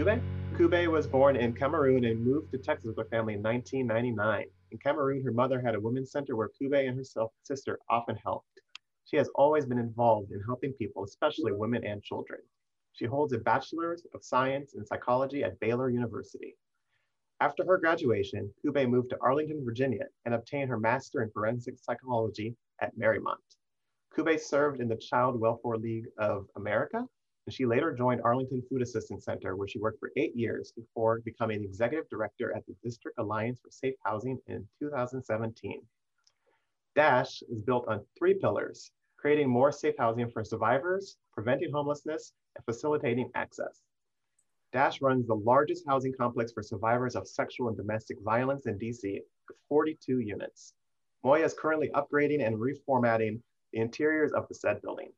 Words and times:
Koube? 0.00 0.22
Koube 0.54 0.90
was 0.90 1.06
born 1.06 1.36
in 1.36 1.52
Cameroon 1.52 2.06
and 2.06 2.24
moved 2.24 2.50
to 2.52 2.58
Texas 2.58 2.86
with 2.86 2.96
her 2.96 3.10
family 3.10 3.34
in 3.34 3.42
1999. 3.42 4.46
In 4.70 4.78
Cameroon, 4.78 5.22
her 5.22 5.30
mother 5.30 5.60
had 5.60 5.74
a 5.74 5.80
women's 5.80 6.10
center 6.10 6.36
where 6.36 6.48
Koube 6.48 6.88
and 6.88 6.96
her 6.96 7.28
sister 7.42 7.78
often 7.90 8.16
helped. 8.16 8.62
She 9.04 9.18
has 9.18 9.28
always 9.34 9.66
been 9.66 9.78
involved 9.78 10.32
in 10.32 10.40
helping 10.40 10.72
people, 10.72 11.04
especially 11.04 11.52
women 11.52 11.84
and 11.84 12.02
children. 12.02 12.40
She 12.94 13.04
holds 13.04 13.34
a 13.34 13.38
Bachelor's 13.40 14.06
of 14.14 14.24
Science 14.24 14.72
in 14.72 14.86
Psychology 14.86 15.44
at 15.44 15.60
Baylor 15.60 15.90
University. 15.90 16.56
After 17.40 17.62
her 17.66 17.76
graduation, 17.76 18.50
Koube 18.64 18.88
moved 18.88 19.10
to 19.10 19.18
Arlington, 19.20 19.62
Virginia, 19.66 20.06
and 20.24 20.32
obtained 20.32 20.70
her 20.70 20.80
Master 20.80 21.22
in 21.22 21.30
Forensic 21.30 21.78
Psychology 21.78 22.56
at 22.80 22.96
Marymount. 22.98 23.36
Koube 24.16 24.40
served 24.40 24.80
in 24.80 24.88
the 24.88 24.96
Child 24.96 25.38
Welfare 25.38 25.76
League 25.76 26.06
of 26.16 26.46
America, 26.56 27.06
and 27.50 27.54
she 27.56 27.66
later 27.66 27.92
joined 27.92 28.20
Arlington 28.22 28.62
Food 28.70 28.80
Assistance 28.80 29.24
Center, 29.24 29.56
where 29.56 29.66
she 29.66 29.80
worked 29.80 29.98
for 29.98 30.12
eight 30.16 30.36
years 30.36 30.72
before 30.76 31.20
becoming 31.24 31.64
executive 31.64 32.08
director 32.08 32.54
at 32.56 32.64
the 32.64 32.76
District 32.84 33.18
Alliance 33.18 33.58
for 33.58 33.72
Safe 33.72 33.96
Housing 34.04 34.38
in 34.46 34.64
2017. 34.78 35.82
DASH 36.94 37.42
is 37.50 37.60
built 37.60 37.88
on 37.88 38.06
three 38.16 38.34
pillars, 38.34 38.92
creating 39.16 39.48
more 39.48 39.72
safe 39.72 39.96
housing 39.98 40.30
for 40.30 40.44
survivors, 40.44 41.16
preventing 41.32 41.72
homelessness, 41.72 42.34
and 42.54 42.64
facilitating 42.64 43.28
access. 43.34 43.82
DASH 44.72 45.02
runs 45.02 45.26
the 45.26 45.34
largest 45.34 45.82
housing 45.88 46.12
complex 46.12 46.52
for 46.52 46.62
survivors 46.62 47.16
of 47.16 47.26
sexual 47.26 47.66
and 47.66 47.76
domestic 47.76 48.18
violence 48.22 48.66
in 48.66 48.78
DC 48.78 49.02
with 49.48 49.56
42 49.68 50.20
units. 50.20 50.74
Moya 51.24 51.46
is 51.46 51.54
currently 51.54 51.90
upgrading 51.96 52.46
and 52.46 52.54
reformatting 52.54 53.40
the 53.72 53.80
interiors 53.80 54.30
of 54.30 54.46
the 54.46 54.54
said 54.54 54.80
building. 54.82 55.10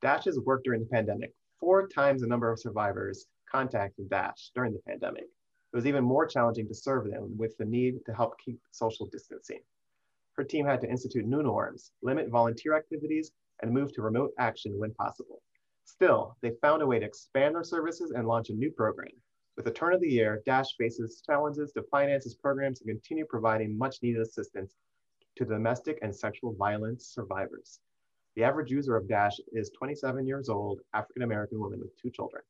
DASH's 0.00 0.40
work 0.40 0.64
during 0.64 0.80
the 0.80 0.86
pandemic, 0.86 1.34
four 1.60 1.86
times 1.86 2.22
the 2.22 2.26
number 2.26 2.50
of 2.50 2.58
survivors 2.58 3.26
contacted 3.50 4.08
DASH 4.08 4.50
during 4.54 4.72
the 4.72 4.80
pandemic. 4.88 5.24
It 5.24 5.76
was 5.76 5.86
even 5.86 6.02
more 6.02 6.26
challenging 6.26 6.66
to 6.66 6.74
serve 6.74 7.08
them 7.10 7.36
with 7.36 7.56
the 7.58 7.64
need 7.64 8.04
to 8.06 8.14
help 8.14 8.38
keep 8.44 8.58
social 8.72 9.06
distancing. 9.06 9.60
Her 10.32 10.42
team 10.42 10.66
had 10.66 10.80
to 10.80 10.90
institute 10.90 11.26
new 11.26 11.42
norms, 11.42 11.92
limit 12.02 12.30
volunteer 12.30 12.74
activities, 12.74 13.32
and 13.62 13.72
move 13.72 13.92
to 13.92 14.02
remote 14.02 14.32
action 14.38 14.78
when 14.78 14.94
possible. 14.94 15.42
Still, 15.84 16.36
they 16.40 16.52
found 16.62 16.82
a 16.82 16.86
way 16.86 16.98
to 16.98 17.06
expand 17.06 17.54
their 17.54 17.62
services 17.62 18.12
and 18.12 18.26
launch 18.26 18.48
a 18.48 18.54
new 18.54 18.70
program. 18.70 19.12
With 19.56 19.66
the 19.66 19.72
turn 19.72 19.92
of 19.92 20.00
the 20.00 20.08
year, 20.08 20.42
DASH 20.46 20.76
faces 20.78 21.22
challenges 21.26 21.72
to 21.72 21.82
finance 21.90 22.24
its 22.24 22.36
programs 22.36 22.80
and 22.80 22.88
continue 22.88 23.26
providing 23.26 23.76
much 23.76 23.96
needed 24.02 24.22
assistance 24.22 24.74
to 25.36 25.44
domestic 25.44 25.98
and 26.00 26.14
sexual 26.14 26.54
violence 26.54 27.06
survivors. 27.06 27.80
The 28.36 28.44
average 28.44 28.70
user 28.70 28.96
of 28.96 29.08
DASH 29.08 29.40
is 29.52 29.70
27 29.70 30.26
years 30.26 30.48
old, 30.48 30.80
African-American 30.94 31.58
woman 31.58 31.80
with 31.80 31.96
two 32.00 32.10
children. 32.10 32.42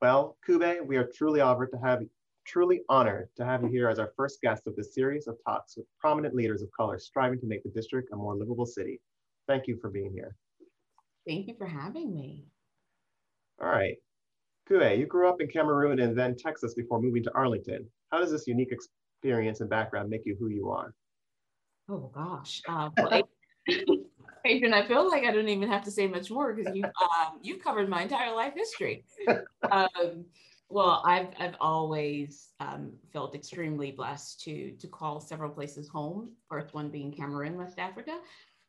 Well, 0.00 0.36
Koube, 0.46 0.86
we 0.86 0.96
are 0.96 1.10
truly 1.14 1.40
honored 1.40 1.70
to 1.72 1.78
have 1.78 2.02
truly 2.46 2.82
honored 2.88 3.28
to 3.36 3.44
have 3.44 3.62
you 3.62 3.68
here 3.68 3.88
as 3.88 3.98
our 3.98 4.12
first 4.16 4.40
guest 4.40 4.66
of 4.66 4.74
this 4.74 4.94
series 4.94 5.26
of 5.26 5.36
talks 5.46 5.76
with 5.76 5.86
prominent 5.98 6.34
leaders 6.34 6.62
of 6.62 6.70
color 6.72 6.98
striving 6.98 7.38
to 7.38 7.46
make 7.46 7.62
the 7.62 7.68
district 7.70 8.08
a 8.12 8.16
more 8.16 8.34
livable 8.34 8.64
city. 8.64 9.00
Thank 9.46 9.66
you 9.66 9.76
for 9.80 9.90
being 9.90 10.12
here. 10.12 10.34
Thank 11.28 11.48
you 11.48 11.54
for 11.58 11.66
having 11.66 12.14
me. 12.14 12.46
All 13.60 13.68
right. 13.68 13.96
Koube, 14.68 14.98
you 14.98 15.06
grew 15.06 15.28
up 15.28 15.40
in 15.40 15.48
Cameroon 15.48 16.00
and 16.00 16.16
then 16.18 16.34
Texas 16.36 16.74
before 16.74 17.02
moving 17.02 17.22
to 17.24 17.34
Arlington. 17.34 17.86
How 18.10 18.18
does 18.18 18.30
this 18.30 18.46
unique 18.46 18.72
experience 18.72 19.60
and 19.60 19.68
background 19.68 20.08
make 20.08 20.22
you 20.24 20.36
who 20.38 20.48
you 20.48 20.70
are? 20.70 20.94
Oh 21.88 22.10
gosh. 22.14 22.62
Uh, 22.66 22.88
well, 22.96 23.28
Adrian, 24.44 24.72
I 24.72 24.86
feel 24.86 25.06
like 25.08 25.24
I 25.24 25.32
don't 25.32 25.48
even 25.48 25.68
have 25.68 25.84
to 25.84 25.90
say 25.90 26.06
much 26.06 26.30
more 26.30 26.54
because 26.54 26.74
you 26.74 26.84
um, 26.84 27.38
you've 27.42 27.62
covered 27.62 27.88
my 27.88 28.02
entire 28.02 28.34
life 28.34 28.54
history. 28.54 29.04
Um, 29.70 30.24
well, 30.70 31.02
I've 31.04 31.28
I've 31.38 31.54
always 31.60 32.48
um, 32.60 32.92
felt 33.12 33.34
extremely 33.34 33.90
blessed 33.92 34.40
to 34.44 34.72
to 34.72 34.88
call 34.88 35.20
several 35.20 35.50
places 35.50 35.88
home. 35.88 36.30
First 36.48 36.74
one 36.74 36.88
being 36.88 37.12
Cameroon, 37.12 37.56
West 37.56 37.78
Africa, 37.78 38.18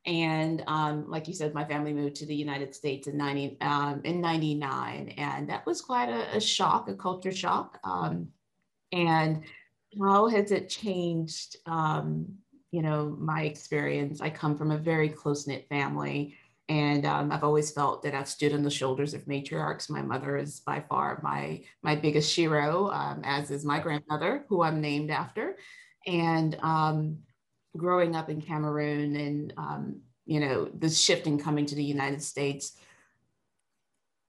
and 0.05 0.63
um, 0.67 1.09
like 1.09 1.27
you 1.27 1.33
said, 1.33 1.53
my 1.53 1.63
family 1.63 1.93
moved 1.93 2.15
to 2.17 2.25
the 2.25 2.35
United 2.35 2.73
States 2.73 3.07
in 3.07 3.17
90, 3.17 3.57
um, 3.61 4.01
in 4.03 4.19
99. 4.19 5.09
And 5.17 5.47
that 5.49 5.65
was 5.65 5.81
quite 5.81 6.09
a, 6.09 6.37
a 6.37 6.41
shock, 6.41 6.89
a 6.89 6.95
culture 6.95 7.31
shock. 7.31 7.79
Um, 7.83 8.29
and 8.91 9.43
how 10.01 10.27
has 10.27 10.51
it 10.51 10.69
changed, 10.69 11.57
um, 11.67 12.25
you 12.71 12.81
know, 12.81 13.15
my 13.19 13.43
experience? 13.43 14.21
I 14.21 14.29
come 14.29 14.57
from 14.57 14.71
a 14.71 14.77
very 14.77 15.09
close 15.09 15.47
knit 15.47 15.67
family. 15.69 16.35
And 16.69 17.05
um, 17.05 17.31
I've 17.31 17.43
always 17.43 17.71
felt 17.71 18.01
that 18.03 18.15
I've 18.15 18.29
stood 18.29 18.53
on 18.53 18.63
the 18.63 18.69
shoulders 18.69 19.13
of 19.13 19.25
matriarchs. 19.25 19.89
My 19.89 20.01
mother 20.01 20.37
is 20.37 20.61
by 20.61 20.79
far 20.79 21.19
my, 21.21 21.63
my 21.83 21.95
biggest 21.95 22.35
shero, 22.35 22.93
um, 22.93 23.21
as 23.25 23.51
is 23.51 23.65
my 23.65 23.79
grandmother, 23.79 24.45
who 24.47 24.61
I'm 24.61 24.79
named 24.79 25.11
after. 25.11 25.57
And 26.07 26.55
growing 27.77 28.15
up 28.15 28.29
in 28.29 28.41
Cameroon 28.41 29.15
and 29.15 29.53
um, 29.57 30.01
you 30.25 30.39
know 30.39 30.69
the 30.77 30.89
shift 30.89 31.27
in 31.27 31.39
coming 31.39 31.65
to 31.65 31.75
the 31.75 31.83
United 31.83 32.21
States, 32.21 32.77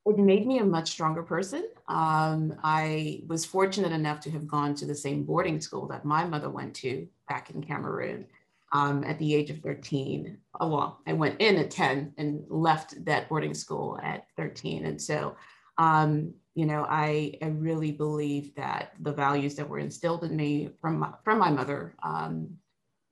it 0.06 0.18
made 0.18 0.46
me 0.46 0.58
a 0.58 0.64
much 0.64 0.90
stronger 0.90 1.22
person. 1.22 1.68
Um, 1.86 2.54
I 2.62 3.22
was 3.28 3.44
fortunate 3.44 3.92
enough 3.92 4.20
to 4.20 4.30
have 4.30 4.46
gone 4.46 4.74
to 4.76 4.86
the 4.86 4.94
same 4.94 5.24
boarding 5.24 5.60
school 5.60 5.86
that 5.88 6.04
my 6.04 6.24
mother 6.24 6.50
went 6.50 6.74
to 6.76 7.06
back 7.32 7.48
in 7.48 7.62
Cameroon 7.62 8.26
um, 8.72 9.04
at 9.04 9.18
the 9.18 9.34
age 9.34 9.48
of 9.48 9.60
13. 9.60 10.36
Oh, 10.60 10.68
well, 10.68 11.00
I 11.06 11.14
went 11.14 11.40
in 11.40 11.56
at 11.56 11.70
10 11.70 12.12
and 12.18 12.44
left 12.50 13.02
that 13.06 13.30
boarding 13.30 13.54
school 13.54 13.98
at 14.02 14.26
13. 14.36 14.84
And 14.84 15.00
so, 15.00 15.34
um, 15.78 16.34
you 16.54 16.66
know, 16.66 16.84
I, 16.86 17.38
I 17.40 17.46
really 17.46 17.90
believe 17.90 18.54
that 18.56 18.92
the 19.00 19.14
values 19.14 19.54
that 19.54 19.66
were 19.66 19.78
instilled 19.78 20.24
in 20.24 20.36
me 20.36 20.72
from 20.82 20.98
my, 20.98 21.12
from 21.24 21.38
my 21.38 21.50
mother 21.50 21.94
um, 22.02 22.50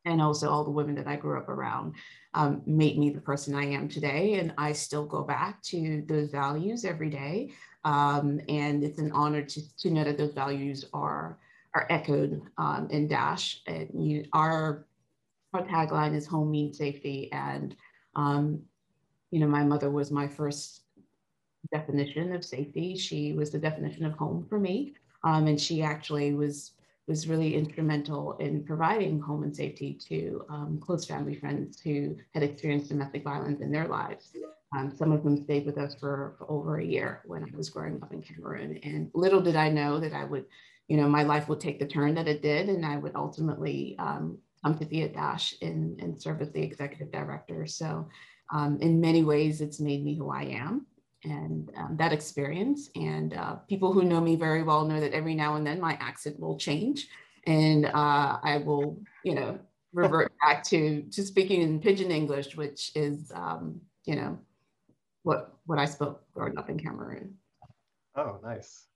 and 0.04 0.20
also 0.20 0.50
all 0.50 0.64
the 0.64 0.70
women 0.70 0.96
that 0.96 1.06
I 1.06 1.16
grew 1.16 1.38
up 1.38 1.48
around 1.48 1.94
um, 2.34 2.60
made 2.66 2.98
me 2.98 3.08
the 3.08 3.22
person 3.22 3.54
I 3.54 3.64
am 3.64 3.88
today. 3.88 4.34
And 4.34 4.52
I 4.58 4.74
still 4.74 5.06
go 5.06 5.22
back 5.22 5.62
to 5.64 6.04
those 6.06 6.30
values 6.30 6.84
every 6.84 7.08
day. 7.08 7.52
Um, 7.84 8.38
and 8.50 8.84
it's 8.84 8.98
an 8.98 9.12
honor 9.12 9.42
to, 9.42 9.76
to 9.78 9.90
know 9.90 10.04
that 10.04 10.18
those 10.18 10.34
values 10.34 10.84
are, 10.92 11.38
are 11.74 11.86
echoed 11.90 12.42
um, 12.58 12.88
in 12.90 13.08
DASH. 13.08 13.62
And 13.66 13.88
you, 13.94 14.26
our, 14.32 14.86
our 15.54 15.62
tagline 15.66 16.14
is 16.14 16.26
home 16.26 16.50
means 16.50 16.78
safety. 16.78 17.30
And, 17.32 17.76
um, 18.16 18.60
you 19.30 19.40
know, 19.40 19.46
my 19.46 19.62
mother 19.62 19.90
was 19.90 20.10
my 20.10 20.26
first 20.26 20.82
definition 21.72 22.32
of 22.32 22.44
safety. 22.44 22.96
She 22.96 23.32
was 23.32 23.50
the 23.50 23.58
definition 23.58 24.04
of 24.04 24.14
home 24.14 24.46
for 24.48 24.58
me. 24.58 24.94
Um, 25.22 25.46
and 25.46 25.60
she 25.60 25.82
actually 25.82 26.34
was 26.34 26.72
was 27.10 27.26
really 27.26 27.56
instrumental 27.56 28.36
in 28.38 28.62
providing 28.62 29.18
home 29.20 29.42
and 29.42 29.54
safety 29.54 29.92
to 30.08 30.44
um, 30.48 30.78
close 30.80 31.04
family 31.04 31.34
friends 31.34 31.80
who 31.80 32.16
had 32.32 32.44
experienced 32.44 32.88
domestic 32.88 33.24
violence 33.24 33.60
in 33.60 33.72
their 33.72 33.88
lives. 33.88 34.32
Um, 34.76 34.94
some 34.96 35.10
of 35.10 35.24
them 35.24 35.42
stayed 35.42 35.66
with 35.66 35.76
us 35.76 35.96
for, 35.96 36.36
for, 36.38 36.48
over 36.48 36.78
a 36.78 36.84
year 36.84 37.22
when 37.24 37.42
I 37.42 37.56
was 37.56 37.68
growing 37.68 38.00
up 38.00 38.12
in 38.12 38.22
Cameroon. 38.22 38.78
And 38.84 39.10
little 39.12 39.40
did 39.40 39.56
I 39.56 39.68
know 39.68 39.98
that 39.98 40.12
I 40.12 40.22
would, 40.24 40.44
you 40.90 40.96
know, 40.96 41.08
my 41.08 41.22
life 41.22 41.48
would 41.48 41.60
take 41.60 41.78
the 41.78 41.86
turn 41.86 42.16
that 42.16 42.26
it 42.26 42.42
did, 42.42 42.68
and 42.68 42.84
I 42.84 42.96
would 42.96 43.14
ultimately 43.14 43.94
um, 44.00 44.38
come 44.64 44.76
to 44.76 45.02
at 45.02 45.14
DASH 45.14 45.54
and, 45.62 46.00
and 46.00 46.20
serve 46.20 46.42
as 46.42 46.50
the 46.50 46.60
executive 46.60 47.12
director. 47.12 47.64
So, 47.64 48.08
um, 48.52 48.76
in 48.80 49.00
many 49.00 49.22
ways, 49.22 49.60
it's 49.60 49.78
made 49.78 50.04
me 50.04 50.16
who 50.16 50.30
I 50.30 50.42
am 50.42 50.86
and 51.22 51.70
um, 51.76 51.96
that 51.96 52.12
experience. 52.12 52.90
And 52.96 53.34
uh, 53.34 53.54
people 53.68 53.92
who 53.92 54.02
know 54.02 54.20
me 54.20 54.34
very 54.34 54.64
well 54.64 54.84
know 54.84 54.98
that 54.98 55.12
every 55.12 55.36
now 55.36 55.54
and 55.54 55.64
then 55.64 55.80
my 55.80 55.96
accent 56.00 56.40
will 56.40 56.58
change, 56.58 57.06
and 57.46 57.86
uh, 57.86 58.38
I 58.42 58.60
will, 58.66 59.00
you 59.22 59.36
know, 59.36 59.60
revert 59.92 60.32
back 60.42 60.64
to 60.64 61.02
to 61.02 61.22
speaking 61.22 61.62
in 61.62 61.80
pidgin 61.80 62.10
English, 62.10 62.56
which 62.56 62.90
is, 62.96 63.30
um, 63.32 63.80
you 64.06 64.16
know, 64.16 64.36
what 65.22 65.54
what 65.66 65.78
I 65.78 65.84
spoke 65.84 66.24
growing 66.34 66.58
up 66.58 66.68
in 66.68 66.80
Cameroon. 66.80 67.36
Oh, 68.16 68.40
nice. 68.42 68.89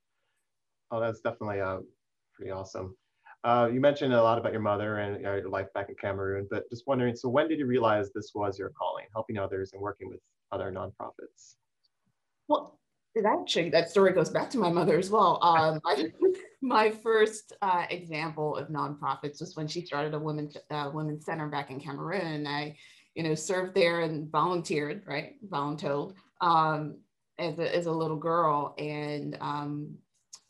Oh, 0.95 1.01
that's 1.01 1.19
definitely 1.19 1.61
uh, 1.61 1.79
pretty 2.37 2.53
awesome. 2.53 2.97
Uh, 3.43 3.69
you 3.73 3.81
mentioned 3.81 4.13
a 4.13 4.23
lot 4.23 4.39
about 4.39 4.53
your 4.53 4.61
mother 4.61 4.99
and 4.99 5.21
your 5.21 5.49
life 5.49 5.67
back 5.75 5.89
in 5.89 5.97
Cameroon, 5.97 6.47
but 6.53 6.71
just 6.71 6.87
wondering, 6.87 7.17
so 7.17 7.29
when 7.29 7.49
did 7.49 7.59
you 7.59 7.67
realize 7.67 8.13
this 8.13 8.31
was 8.33 8.61
your 8.61 8.71
calling, 8.79 9.07
helping 9.13 9.37
others 9.37 9.73
and 9.73 9.83
working 9.83 10.09
with 10.09 10.21
other 10.53 10.71
nonprofits? 10.71 11.57
Well, 12.47 12.79
actually, 13.27 13.71
that 13.71 13.91
story 13.91 14.13
goes 14.13 14.31
back 14.31 14.49
to 14.51 14.59
my 14.59 14.71
mother 14.71 14.97
as 14.97 15.11
well. 15.11 15.41
Um, 15.43 15.81
I, 15.85 16.13
my 16.63 16.93
first 16.93 17.55
uh, 17.61 17.87
example 17.91 18.57
of 18.57 18.69
nonprofits 18.69 19.41
was 19.41 19.57
when 19.57 19.67
she 19.67 19.85
started 19.85 20.15
a 20.15 20.19
women 20.21 20.49
uh, 20.71 20.93
women's 20.95 21.25
center 21.25 21.49
back 21.49 21.73
in 21.73 21.81
Cameroon. 21.81 22.47
I, 22.47 22.77
you 23.17 23.25
know, 23.25 23.35
served 23.35 23.75
there 23.75 24.03
and 24.03 24.31
volunteered, 24.31 25.03
right, 25.07 25.35
voluntold 25.51 26.15
um, 26.41 26.99
as 27.41 27.59
a 27.59 27.75
as 27.75 27.87
a 27.87 27.93
little 27.93 28.17
girl. 28.17 28.77
And 28.79 29.37
um, 29.41 29.99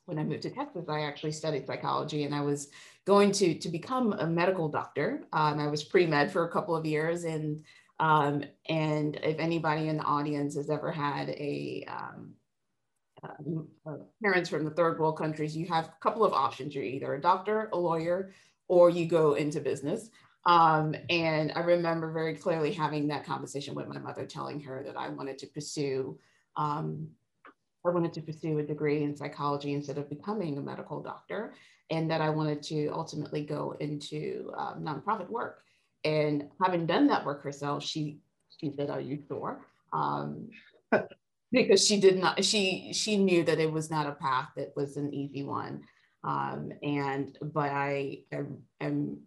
when 0.06 0.18
I 0.18 0.24
moved 0.24 0.42
to 0.42 0.50
Texas, 0.50 0.88
I 0.88 1.02
actually 1.02 1.32
studied 1.32 1.66
psychology, 1.66 2.24
and 2.24 2.34
I 2.34 2.40
was 2.40 2.68
going 3.04 3.32
to 3.32 3.54
to 3.54 3.68
become 3.68 4.12
a 4.14 4.26
medical 4.26 4.68
doctor. 4.68 5.24
Um, 5.32 5.58
I 5.58 5.68
was 5.68 5.84
pre 5.84 6.06
med 6.06 6.32
for 6.32 6.44
a 6.44 6.50
couple 6.50 6.76
of 6.76 6.84
years, 6.86 7.24
and 7.24 7.64
um, 8.00 8.44
and 8.68 9.16
if 9.22 9.38
anybody 9.38 9.88
in 9.88 9.96
the 9.96 10.04
audience 10.04 10.56
has 10.56 10.68
ever 10.68 10.90
had 10.90 11.30
a, 11.30 11.86
um, 11.88 12.32
uh, 13.22 13.96
parents 14.22 14.50
from 14.50 14.64
the 14.64 14.70
third 14.70 14.98
world 14.98 15.16
countries, 15.16 15.56
you 15.56 15.66
have 15.66 15.86
a 15.86 15.94
couple 16.00 16.24
of 16.24 16.32
options. 16.32 16.74
You're 16.74 16.84
either 16.84 17.14
a 17.14 17.20
doctor, 17.20 17.70
a 17.72 17.78
lawyer, 17.78 18.32
or 18.68 18.90
you 18.90 19.06
go 19.06 19.34
into 19.34 19.60
business. 19.60 20.10
Um, 20.46 20.94
and 21.08 21.52
I 21.54 21.60
remember 21.60 22.12
very 22.12 22.34
clearly 22.34 22.72
having 22.72 23.08
that 23.08 23.24
conversation 23.24 23.74
with 23.74 23.88
my 23.88 23.98
mother, 23.98 24.26
telling 24.26 24.60
her 24.60 24.82
that 24.84 24.96
I 24.96 25.08
wanted 25.08 25.38
to 25.38 25.46
pursue, 25.46 26.18
um, 26.56 27.08
I 27.84 27.90
wanted 27.90 28.12
to 28.14 28.22
pursue 28.22 28.58
a 28.58 28.62
degree 28.62 29.02
in 29.02 29.16
psychology 29.16 29.74
instead 29.74 29.98
of 29.98 30.08
becoming 30.08 30.56
a 30.56 30.62
medical 30.62 31.02
doctor, 31.02 31.54
and 31.90 32.10
that 32.10 32.20
I 32.20 32.30
wanted 32.30 32.62
to 32.64 32.88
ultimately 32.88 33.44
go 33.44 33.76
into 33.80 34.52
um, 34.56 34.82
nonprofit 34.82 35.28
work. 35.28 35.62
And 36.04 36.48
having 36.62 36.86
done 36.86 37.06
that 37.08 37.24
work 37.24 37.42
herself, 37.42 37.82
she 37.82 38.18
she 38.58 38.72
said, 38.72 38.90
"Are 38.90 39.00
you 39.00 39.22
sure?" 39.28 39.60
Um, 39.92 40.48
because 41.52 41.86
she 41.86 42.00
did 42.00 42.18
not. 42.18 42.42
She 42.44 42.92
she 42.92 43.16
knew 43.18 43.44
that 43.44 43.58
it 43.60 43.70
was 43.70 43.90
not 43.90 44.06
a 44.06 44.12
path 44.12 44.50
that 44.56 44.72
was 44.76 44.96
an 44.96 45.12
easy 45.12 45.42
one. 45.42 45.82
Um, 46.24 46.72
and 46.82 47.36
but 47.42 47.70
I 47.70 48.20
am, 48.32 48.62
am 48.80 49.18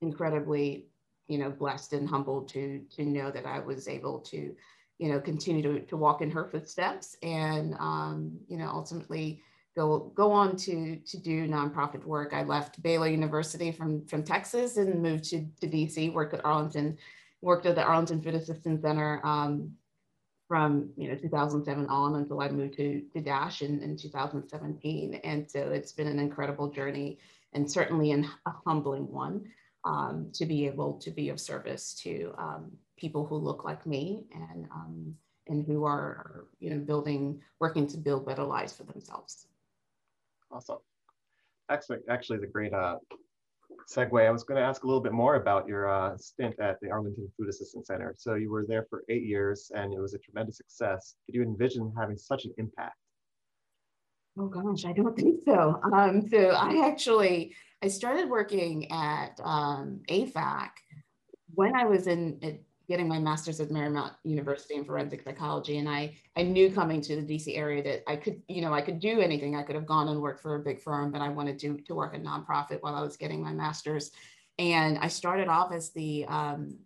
incredibly, 0.00 0.86
you 1.26 1.38
know, 1.38 1.50
blessed 1.50 1.94
and 1.94 2.08
humbled 2.08 2.48
to 2.50 2.80
to 2.96 3.04
know 3.04 3.30
that 3.32 3.46
I 3.46 3.58
was 3.58 3.88
able 3.88 4.20
to, 4.20 4.54
you 5.02 5.08
know, 5.08 5.18
continue 5.18 5.62
to, 5.62 5.80
to 5.80 5.96
walk 5.96 6.22
in 6.22 6.30
her 6.30 6.44
footsteps 6.44 7.16
and, 7.24 7.74
um, 7.80 8.38
you 8.46 8.56
know, 8.56 8.68
ultimately 8.68 9.42
go 9.74 10.12
go 10.14 10.30
on 10.30 10.54
to 10.54 10.96
to 10.96 11.16
do 11.18 11.48
nonprofit 11.48 12.04
work. 12.04 12.32
I 12.32 12.44
left 12.44 12.80
Baylor 12.84 13.08
University 13.08 13.72
from 13.72 14.06
from 14.06 14.22
Texas 14.22 14.76
and 14.76 15.02
moved 15.02 15.24
to 15.30 15.44
to 15.60 15.66
DC. 15.66 16.12
Worked 16.12 16.34
at 16.34 16.44
Arlington, 16.44 16.96
worked 17.40 17.66
at 17.66 17.74
the 17.74 17.82
Arlington 17.82 18.22
Food 18.22 18.36
Assistance 18.36 18.82
Center 18.82 19.20
um, 19.24 19.72
from 20.46 20.90
you 20.96 21.08
know 21.08 21.16
2007 21.16 21.86
on 21.88 22.14
until 22.14 22.40
I 22.40 22.48
moved 22.50 22.76
to 22.76 23.02
to 23.12 23.20
Dash 23.20 23.62
in, 23.62 23.82
in 23.82 23.96
2017. 23.96 25.20
And 25.24 25.50
so 25.50 25.70
it's 25.70 25.90
been 25.90 26.06
an 26.06 26.20
incredible 26.20 26.68
journey 26.68 27.18
and 27.54 27.68
certainly 27.68 28.12
an, 28.12 28.28
a 28.46 28.52
humbling 28.64 29.10
one 29.10 29.50
um, 29.84 30.30
to 30.34 30.46
be 30.46 30.64
able 30.66 30.94
to 31.00 31.10
be 31.10 31.28
of 31.28 31.40
service 31.40 31.92
to 32.04 32.32
um, 32.38 32.70
people 33.02 33.26
who 33.26 33.36
look 33.36 33.64
like 33.64 33.84
me 33.84 34.24
and 34.32 34.68
um, 34.70 35.14
and 35.48 35.66
who 35.66 35.84
are 35.84 36.46
you 36.60 36.70
know 36.70 36.78
building 36.78 37.42
working 37.58 37.84
to 37.88 37.98
build 37.98 38.24
better 38.24 38.44
lives 38.44 38.72
for 38.72 38.84
themselves. 38.84 39.48
Awesome. 40.52 40.78
Actually, 41.68 41.98
actually, 42.08 42.38
a 42.38 42.46
great 42.46 42.72
uh, 42.72 42.96
segue. 43.92 44.26
I 44.26 44.30
was 44.30 44.44
going 44.44 44.60
to 44.60 44.66
ask 44.70 44.84
a 44.84 44.86
little 44.86 45.02
bit 45.02 45.12
more 45.12 45.34
about 45.34 45.66
your 45.66 45.82
uh, 45.88 46.16
stint 46.16 46.54
at 46.60 46.78
the 46.80 46.90
Arlington 46.90 47.28
Food 47.36 47.48
Assistance 47.48 47.88
Center. 47.88 48.14
So 48.16 48.34
you 48.34 48.50
were 48.50 48.64
there 48.66 48.86
for 48.88 49.02
eight 49.08 49.24
years, 49.24 49.72
and 49.74 49.92
it 49.92 50.00
was 50.00 50.14
a 50.14 50.18
tremendous 50.18 50.58
success. 50.58 51.16
Did 51.26 51.34
you 51.36 51.42
envision 51.42 51.92
having 51.98 52.16
such 52.16 52.44
an 52.44 52.52
impact? 52.58 52.96
Oh 54.38 54.46
gosh, 54.46 54.84
I 54.84 54.92
don't 54.92 55.16
think 55.20 55.40
so. 55.44 55.80
Um, 55.92 56.28
so 56.28 56.50
I 56.50 56.86
actually 56.86 57.56
I 57.82 57.88
started 57.88 58.30
working 58.30 58.92
at 58.92 59.40
um, 59.42 60.02
AFAC 60.08 60.70
when 61.54 61.74
I 61.74 61.84
was 61.84 62.06
in 62.06 62.38
getting 62.92 63.08
my 63.08 63.18
master's 63.18 63.58
at 63.58 63.70
Marymount 63.70 64.12
University 64.22 64.74
in 64.74 64.84
forensic 64.84 65.22
psychology. 65.22 65.78
And 65.78 65.88
I, 65.88 66.14
I 66.36 66.42
knew 66.42 66.70
coming 66.70 67.00
to 67.00 67.16
the 67.16 67.22
DC 67.22 67.56
area 67.56 67.82
that 67.82 68.02
I 68.06 68.16
could, 68.16 68.42
you 68.48 68.60
know, 68.60 68.74
I 68.74 68.82
could 68.82 69.00
do 69.00 69.20
anything. 69.20 69.56
I 69.56 69.62
could 69.62 69.74
have 69.74 69.86
gone 69.86 70.08
and 70.08 70.20
worked 70.20 70.42
for 70.42 70.56
a 70.56 70.60
big 70.60 70.80
firm, 70.80 71.10
but 71.10 71.22
I 71.22 71.28
wanted 71.30 71.58
to, 71.60 71.78
to 71.78 71.94
work 71.94 72.14
at 72.14 72.22
nonprofit 72.22 72.82
while 72.82 72.94
I 72.94 73.00
was 73.00 73.16
getting 73.16 73.42
my 73.42 73.52
master's. 73.52 74.10
And 74.58 74.98
I 74.98 75.08
started 75.08 75.48
off 75.48 75.72
as 75.72 75.90
the 75.90 76.26
um, 76.28 76.76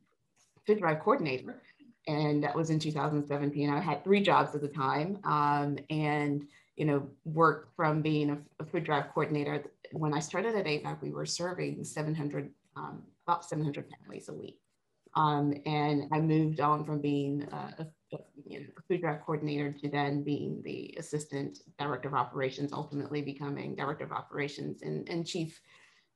food 0.65 0.79
drive 0.79 1.01
coordinator. 1.01 1.61
And 2.07 2.45
that 2.45 2.55
was 2.55 2.71
in 2.71 2.79
2017. 2.79 3.69
I 3.69 3.81
had 3.81 4.05
three 4.05 4.23
jobs 4.23 4.55
at 4.55 4.61
the 4.61 4.69
time. 4.69 5.19
Um, 5.25 5.77
and 5.91 6.47
you 6.77 6.85
know, 6.85 7.09
worked 7.25 7.75
from 7.75 8.01
being 8.01 8.31
a, 8.31 8.39
a 8.61 8.67
food 8.67 8.85
drive 8.85 9.07
coordinator 9.13 9.65
when 9.93 10.15
I 10.15 10.21
started 10.21 10.55
at 10.55 10.67
AFAC, 10.67 11.03
we 11.03 11.11
were 11.11 11.27
serving 11.27 11.83
700, 11.85 12.51
um, 12.77 13.03
about 13.27 13.45
700 13.45 13.87
families 13.91 14.29
a 14.29 14.35
week. 14.35 14.61
Um, 15.17 15.55
and 15.65 16.05
I 16.13 16.21
moved 16.21 16.61
on 16.61 16.85
from 16.85 17.01
being 17.01 17.49
a, 17.51 17.87
a, 18.13 18.19
you 18.45 18.61
know, 18.61 18.67
food 18.87 19.01
drive 19.01 19.21
coordinator 19.25 19.73
to 19.73 19.89
then 19.89 20.23
being 20.23 20.63
the 20.63 20.95
assistant 20.99 21.59
director 21.79 22.09
of 22.09 22.15
operations, 22.15 22.73
ultimately 22.73 23.23
becoming 23.23 23.75
director 23.75 24.05
of 24.05 24.13
operations 24.13 24.83
and, 24.83 25.09
and 25.09 25.27
chief, 25.27 25.61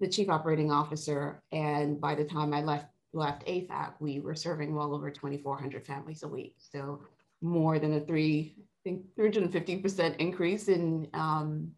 the 0.00 0.08
chief 0.08 0.28
operating 0.28 0.70
officer. 0.70 1.42
And 1.50 2.00
by 2.00 2.14
the 2.14 2.24
time 2.24 2.54
I 2.54 2.62
left 2.62 2.86
left 3.12 3.44
AFAC, 3.46 3.94
we 3.98 4.20
were 4.20 4.36
serving 4.36 4.72
well 4.72 4.94
over 4.94 5.10
2,400 5.10 5.84
families 5.84 6.22
a 6.22 6.28
week. 6.28 6.54
So 6.58 7.00
more 7.42 7.80
than 7.80 7.94
a 7.94 8.00
three, 8.00 8.54
I 8.58 8.90
think 8.90 9.02
350% 9.18 10.16
increase 10.18 10.68
in 10.68 11.08
um, 11.12 11.72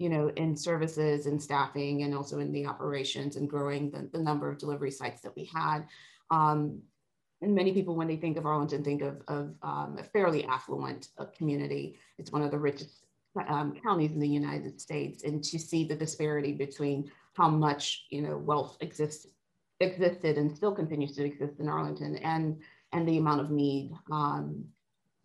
you 0.00 0.08
know, 0.08 0.28
in 0.36 0.56
services 0.56 1.26
and 1.26 1.40
staffing 1.40 2.04
and 2.04 2.14
also 2.14 2.38
in 2.38 2.50
the 2.52 2.64
operations 2.64 3.36
and 3.36 3.50
growing 3.50 3.90
the, 3.90 4.08
the 4.14 4.22
number 4.22 4.48
of 4.48 4.56
delivery 4.56 4.90
sites 4.90 5.20
that 5.20 5.36
we 5.36 5.44
had. 5.54 5.80
Um, 6.30 6.82
and 7.42 7.54
many 7.54 7.72
people, 7.72 7.94
when 7.94 8.08
they 8.08 8.16
think 8.16 8.36
of 8.36 8.46
Arlington, 8.46 8.84
think 8.84 9.02
of, 9.02 9.22
of 9.28 9.54
um, 9.62 9.96
a 9.98 10.04
fairly 10.04 10.44
affluent 10.44 11.08
uh, 11.18 11.26
community. 11.36 11.98
It's 12.18 12.32
one 12.32 12.42
of 12.42 12.50
the 12.50 12.58
richest 12.58 13.04
um, 13.48 13.74
counties 13.82 14.12
in 14.12 14.20
the 14.20 14.28
United 14.28 14.80
States. 14.80 15.24
And 15.24 15.42
to 15.44 15.58
see 15.58 15.84
the 15.84 15.96
disparity 15.96 16.52
between 16.52 17.10
how 17.34 17.48
much, 17.48 18.04
you 18.10 18.20
know, 18.20 18.36
wealth 18.36 18.76
exists, 18.80 19.26
existed 19.80 20.36
and 20.36 20.54
still 20.54 20.72
continues 20.74 21.16
to 21.16 21.24
exist 21.24 21.60
in 21.60 21.68
Arlington 21.68 22.16
and, 22.16 22.60
and 22.92 23.08
the 23.08 23.16
amount 23.16 23.40
of 23.40 23.50
need 23.50 23.92
um, 24.12 24.64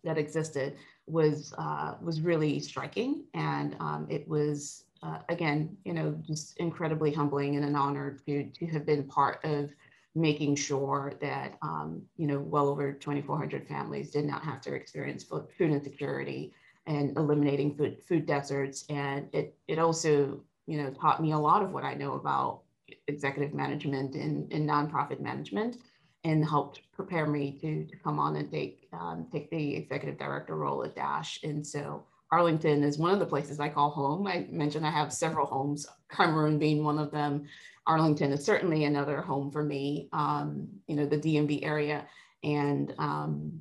that 0.04 0.16
existed 0.16 0.76
was 1.06 1.54
uh, 1.58 1.94
was 2.00 2.20
really 2.20 2.58
striking, 2.58 3.24
and 3.34 3.76
um, 3.80 4.06
it 4.10 4.26
was 4.28 4.84
uh, 5.02 5.18
again, 5.28 5.76
you 5.84 5.92
know, 5.92 6.16
just 6.26 6.56
incredibly 6.58 7.12
humbling 7.12 7.56
and 7.56 7.64
an 7.64 7.76
honor 7.76 8.18
to 8.26 8.44
to 8.50 8.66
have 8.66 8.86
been 8.86 9.04
part 9.04 9.44
of 9.44 9.70
making 10.16 10.56
sure 10.56 11.12
that 11.20 11.58
um, 11.62 12.02
you 12.16 12.26
know 12.26 12.40
well 12.40 12.68
over 12.68 12.92
2,400 12.92 13.68
families 13.68 14.10
did 14.10 14.24
not 14.24 14.42
have 14.42 14.60
to 14.62 14.74
experience 14.74 15.24
food 15.24 15.70
insecurity 15.70 16.52
and 16.86 17.16
eliminating 17.16 17.76
food 17.76 17.98
food 18.08 18.26
deserts, 18.26 18.84
and 18.88 19.28
it 19.32 19.54
it 19.68 19.78
also 19.78 20.40
you 20.66 20.82
know 20.82 20.90
taught 20.90 21.20
me 21.22 21.32
a 21.32 21.38
lot 21.38 21.62
of 21.62 21.70
what 21.70 21.84
I 21.84 21.94
know 21.94 22.14
about 22.14 22.62
executive 23.08 23.54
management 23.54 24.14
and, 24.14 24.52
and 24.52 24.68
nonprofit 24.68 25.20
management 25.20 25.76
and 26.24 26.44
helped 26.44 26.80
prepare 26.92 27.26
me 27.26 27.52
to, 27.60 27.84
to 27.84 27.96
come 27.96 28.18
on 28.18 28.36
and 28.36 28.50
take 28.50 28.88
um, 28.92 29.26
take 29.30 29.50
the 29.50 29.76
executive 29.76 30.18
director 30.18 30.56
role 30.56 30.82
at 30.84 30.94
Dash. 30.94 31.40
And 31.42 31.66
so 31.66 32.04
Arlington 32.32 32.82
is 32.82 32.98
one 32.98 33.12
of 33.12 33.18
the 33.20 33.26
places 33.26 33.60
I 33.60 33.68
call 33.68 33.90
home. 33.90 34.26
I 34.26 34.46
mentioned 34.50 34.86
I 34.86 34.90
have 34.90 35.12
several 35.12 35.46
homes, 35.46 35.86
Cameroon 36.10 36.58
being 36.58 36.84
one 36.84 36.98
of 36.98 37.10
them. 37.10 37.46
Arlington 37.86 38.32
is 38.32 38.44
certainly 38.44 38.84
another 38.84 39.20
home 39.22 39.50
for 39.50 39.62
me. 39.62 40.08
Um, 40.12 40.68
you 40.88 40.96
know, 40.96 41.06
the 41.06 41.18
DMV 41.18 41.64
area, 41.64 42.06
and 42.42 42.92
um, 42.98 43.60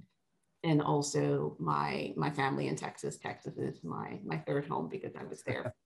and 0.63 0.81
also 0.81 1.55
my 1.59 2.11
my 2.17 2.31
family 2.31 2.67
in 2.67 2.75
Texas. 2.75 3.17
Texas 3.17 3.57
is 3.57 3.83
my 3.83 4.19
my 4.25 4.37
third 4.39 4.67
home 4.67 4.89
because 4.89 5.15
I 5.15 5.23
was 5.25 5.43
there. 5.43 5.73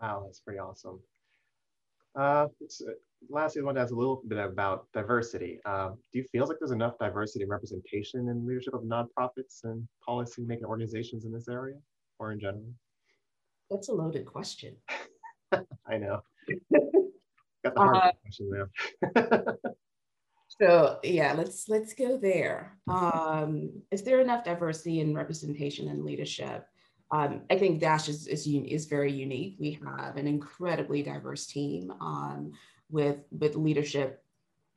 Wow, 0.00 0.24
that's 0.26 0.40
pretty 0.40 0.58
awesome. 0.58 0.98
Uh, 2.16 2.48
lastly, 3.28 3.62
I 3.62 3.64
want 3.64 3.76
to 3.76 3.82
ask 3.82 3.92
a 3.92 3.96
little 3.96 4.22
bit 4.26 4.38
about 4.38 4.86
diversity. 4.92 5.60
Um, 5.64 5.98
do 6.12 6.18
you 6.18 6.24
feel 6.32 6.46
like 6.46 6.58
there's 6.58 6.70
enough 6.70 6.98
diversity 6.98 7.42
and 7.42 7.50
representation 7.50 8.28
in 8.28 8.46
leadership 8.46 8.74
of 8.74 8.82
nonprofits 8.82 9.64
and 9.64 9.86
policy 10.04 10.42
making 10.42 10.66
organizations 10.66 11.24
in 11.24 11.32
this 11.32 11.48
area 11.48 11.76
or 12.18 12.32
in 12.32 12.40
general? 12.40 12.64
That's 13.70 13.88
a 13.88 13.92
loaded 13.92 14.26
question. 14.26 14.76
I 15.52 15.98
know. 15.98 16.22
Got 17.64 17.74
the 17.74 17.80
hard 17.80 17.96
uh, 17.96 18.12
question 18.22 18.50
there. 18.50 19.56
so 20.48 20.98
yeah, 21.04 21.32
let's 21.32 21.68
let's 21.68 21.94
go 21.94 22.16
there. 22.16 22.78
Um, 22.88 23.82
is 23.90 24.02
there 24.02 24.20
enough 24.20 24.44
diversity 24.44 25.00
and 25.00 25.14
representation 25.14 25.88
in 25.88 26.04
leadership? 26.04 26.66
Um, 27.12 27.42
I 27.50 27.58
think 27.58 27.78
Dash 27.78 28.08
is, 28.08 28.26
is, 28.26 28.46
is 28.46 28.86
very 28.86 29.12
unique. 29.12 29.56
We 29.60 29.78
have 29.84 30.16
an 30.16 30.26
incredibly 30.26 31.02
diverse 31.02 31.46
team. 31.46 31.92
Um, 32.00 32.52
with 32.92 33.18
with 33.32 33.56
leadership 33.56 34.22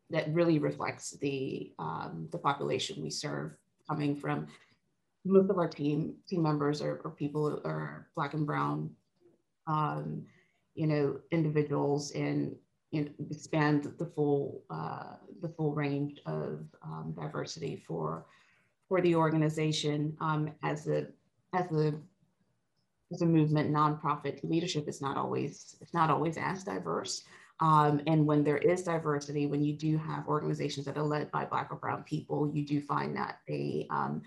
that 0.10 0.34
really 0.34 0.60
reflects 0.60 1.12
the 1.12 1.72
um, 1.78 2.28
the 2.32 2.38
population 2.38 3.04
we 3.04 3.10
serve, 3.10 3.52
coming 3.88 4.16
from. 4.16 4.48
Most 5.26 5.50
of 5.50 5.58
our 5.58 5.68
team 5.68 6.16
team 6.28 6.44
members 6.44 6.82
are, 6.82 6.98
people 7.18 7.62
are 7.66 8.08
black 8.16 8.34
and 8.34 8.46
brown, 8.46 8.92
um, 9.68 10.24
you 10.76 10.88
know, 10.88 11.20
individuals 11.32 12.12
and 12.12 12.56
you 12.92 13.06
know, 13.06 13.10
expand 13.32 13.92
the 13.98 14.06
full 14.06 14.64
uh, 14.70 15.16
the 15.42 15.50
full 15.50 15.74
range 15.74 16.22
of 16.26 16.66
um, 16.84 17.14
diversity 17.18 17.84
for 17.88 18.26
for 18.88 19.02
the 19.02 19.16
organization. 19.16 20.16
Um, 20.22 20.52
as 20.64 20.88
a 20.88 21.08
as 21.54 21.72
a 21.72 21.94
as 23.12 23.22
a 23.22 23.26
movement 23.26 23.74
nonprofit 23.74 24.44
leadership 24.44 24.88
is 24.88 25.02
not 25.02 25.18
always 25.18 25.76
it's 25.82 25.94
not 25.94 26.10
always 26.10 26.38
as 26.38 26.64
diverse 26.64 27.24
um, 27.60 28.02
and 28.08 28.26
when 28.26 28.44
there 28.44 28.58
is 28.58 28.84
diversity, 28.84 29.46
when 29.46 29.64
you 29.64 29.74
do 29.74 29.98
have 29.98 30.28
organizations 30.28 30.86
that 30.86 30.98
are 30.98 31.04
led 31.04 31.32
by 31.32 31.46
Black 31.46 31.70
or 31.72 31.78
Brown 31.78 32.04
people, 32.04 32.52
you 32.54 32.66
do 32.66 32.82
find 32.82 33.16
that 33.16 33.40
they 33.48 33.88
um, 33.90 34.22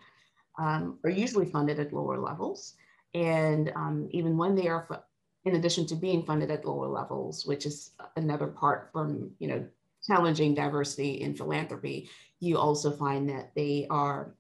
um, 0.58 0.98
are 1.04 1.10
usually 1.10 1.44
funded 1.44 1.78
at 1.78 1.92
lower 1.92 2.18
levels. 2.18 2.74
And 3.14 3.70
um, 3.74 4.08
even 4.12 4.36
when 4.38 4.54
they 4.54 4.68
are, 4.68 5.04
in 5.44 5.56
addition 5.56 5.86
to 5.86 5.94
being 5.94 6.24
funded 6.24 6.50
at 6.50 6.64
lower 6.64 6.88
levels, 6.88 7.44
which 7.44 7.66
is 7.66 7.92
another 8.16 8.46
part 8.46 8.90
from, 8.92 9.30
you 9.38 9.48
know, 9.48 9.66
challenging 10.06 10.54
diversity 10.54 11.20
in 11.20 11.34
philanthropy, 11.34 12.08
you 12.40 12.56
also 12.56 12.90
find 12.90 13.28
that 13.28 13.52
they 13.54 13.86
are, 13.90 14.34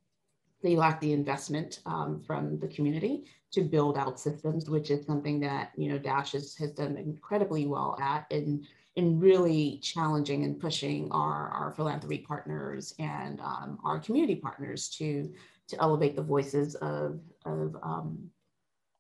they 0.62 0.76
lack 0.76 1.00
the 1.00 1.12
investment 1.12 1.80
um, 1.84 2.22
from 2.26 2.58
the 2.58 2.68
community 2.68 3.24
to 3.52 3.62
build 3.62 3.98
out 3.98 4.18
systems, 4.18 4.68
which 4.68 4.90
is 4.90 5.04
something 5.06 5.40
that, 5.40 5.72
you 5.76 5.90
know, 5.90 5.98
Dash 5.98 6.32
has, 6.32 6.54
has 6.56 6.72
done 6.72 6.96
incredibly 6.96 7.66
well 7.66 7.98
at 8.00 8.26
in, 8.30 8.66
in 8.98 9.20
really 9.20 9.78
challenging 9.80 10.42
and 10.42 10.58
pushing 10.58 11.08
our, 11.12 11.50
our 11.50 11.72
philanthropy 11.76 12.18
partners 12.18 12.96
and 12.98 13.40
um, 13.40 13.78
our 13.84 14.00
community 14.00 14.34
partners 14.34 14.88
to, 14.88 15.32
to 15.68 15.80
elevate 15.80 16.16
the 16.16 16.22
voices 16.22 16.74
of, 16.74 17.20
of, 17.46 17.76
um, 17.80 18.28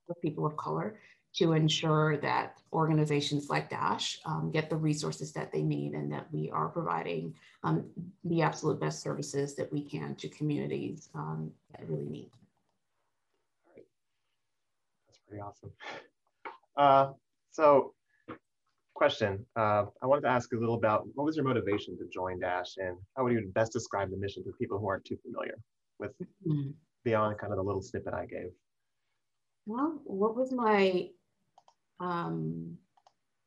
of 0.08 0.22
people 0.22 0.46
of 0.46 0.56
color 0.56 1.00
to 1.34 1.52
ensure 1.52 2.16
that 2.18 2.60
organizations 2.72 3.50
like 3.50 3.70
DASH 3.70 4.20
um, 4.24 4.52
get 4.52 4.70
the 4.70 4.76
resources 4.76 5.32
that 5.32 5.50
they 5.50 5.62
need 5.62 5.94
and 5.94 6.12
that 6.12 6.32
we 6.32 6.48
are 6.50 6.68
providing 6.68 7.34
um, 7.64 7.84
the 8.22 8.40
absolute 8.40 8.78
best 8.78 9.02
services 9.02 9.56
that 9.56 9.70
we 9.72 9.82
can 9.82 10.14
to 10.14 10.28
communities 10.28 11.08
um, 11.16 11.50
that 11.72 11.88
really 11.88 12.08
need. 12.08 12.30
That's 15.08 15.18
pretty 15.26 15.42
awesome. 15.42 15.72
Uh, 16.76 17.14
so 17.50 17.94
question, 19.02 19.30
uh, 19.62 19.84
I 20.02 20.06
wanted 20.10 20.24
to 20.28 20.32
ask 20.36 20.52
a 20.52 20.56
little 20.56 20.78
about 20.82 21.00
what 21.14 21.24
was 21.24 21.36
your 21.36 21.44
motivation 21.44 21.96
to 21.98 22.04
join 22.12 22.34
DASH 22.40 22.72
and 22.78 22.94
how 23.14 23.20
would 23.24 23.32
you 23.32 23.50
best 23.54 23.72
describe 23.72 24.10
the 24.10 24.20
mission 24.24 24.42
to 24.44 24.52
people 24.60 24.76
who 24.78 24.88
aren't 24.90 25.04
too 25.10 25.18
familiar 25.24 25.56
with 26.00 26.12
mm 26.20 26.26
-hmm. 26.46 26.72
beyond 27.08 27.38
kind 27.40 27.52
of 27.52 27.58
the 27.60 27.66
little 27.68 27.84
snippet 27.90 28.14
I 28.22 28.26
gave? 28.36 28.50
Well, 29.72 29.90
what 30.20 30.32
was 30.40 30.50
my 30.66 30.80
um, 32.00 32.78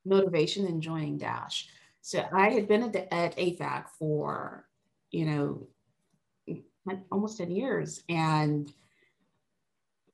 motivation 0.06 0.66
in 0.66 0.82
joining 0.82 1.18
Dash. 1.18 1.68
So 2.02 2.24
I 2.34 2.50
had 2.50 2.68
been 2.68 2.84
at, 2.84 2.94
the, 2.94 3.14
at 3.14 3.38
AFAC 3.38 3.90
for, 4.00 4.66
you 5.12 5.26
know, 5.26 5.68
almost 7.12 7.38
10 7.38 7.52
years. 7.52 8.04
And 8.10 8.72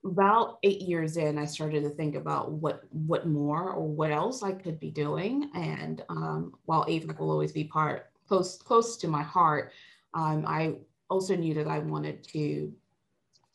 about 0.07 0.59
eight 0.63 0.81
years 0.81 1.17
in, 1.17 1.37
I 1.37 1.45
started 1.45 1.83
to 1.83 1.89
think 1.89 2.15
about 2.15 2.51
what 2.51 2.83
what 2.91 3.27
more 3.27 3.71
or 3.71 3.87
what 3.87 4.11
else 4.11 4.43
I 4.43 4.53
could 4.53 4.79
be 4.79 4.89
doing. 4.89 5.49
And 5.53 6.03
um, 6.09 6.53
while 6.65 6.85
AFAC 6.85 7.19
will 7.19 7.31
always 7.31 7.51
be 7.51 7.65
part 7.65 8.09
close 8.27 8.57
close 8.57 8.97
to 8.97 9.07
my 9.07 9.23
heart, 9.23 9.71
um, 10.13 10.45
I 10.47 10.75
also 11.09 11.35
knew 11.35 11.53
that 11.53 11.67
I 11.67 11.79
wanted 11.79 12.23
to 12.29 12.73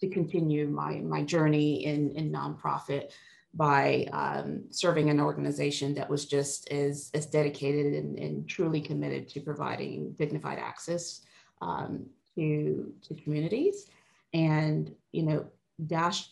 to 0.00 0.09
continue 0.09 0.68
my 0.68 0.97
my 0.97 1.23
journey 1.23 1.85
in 1.85 2.12
in 2.12 2.30
nonprofit 2.30 3.11
by 3.54 4.06
um, 4.12 4.64
serving 4.71 5.11
an 5.11 5.21
organization 5.21 5.94
that 5.94 6.09
was 6.09 6.25
just 6.25 6.71
as, 6.73 7.11
as 7.12 7.26
dedicated 7.26 7.92
and, 7.92 8.18
and 8.18 8.49
truly 8.49 8.80
committed 8.80 9.28
to 9.28 9.40
providing 9.40 10.12
dignified 10.12 10.59
access 10.59 11.21
um, 11.61 12.06
to, 12.35 12.92
to 13.02 13.14
communities. 13.23 13.88
And, 14.32 14.94
you 15.12 15.25
know, 15.25 15.44
Dash 15.87 16.30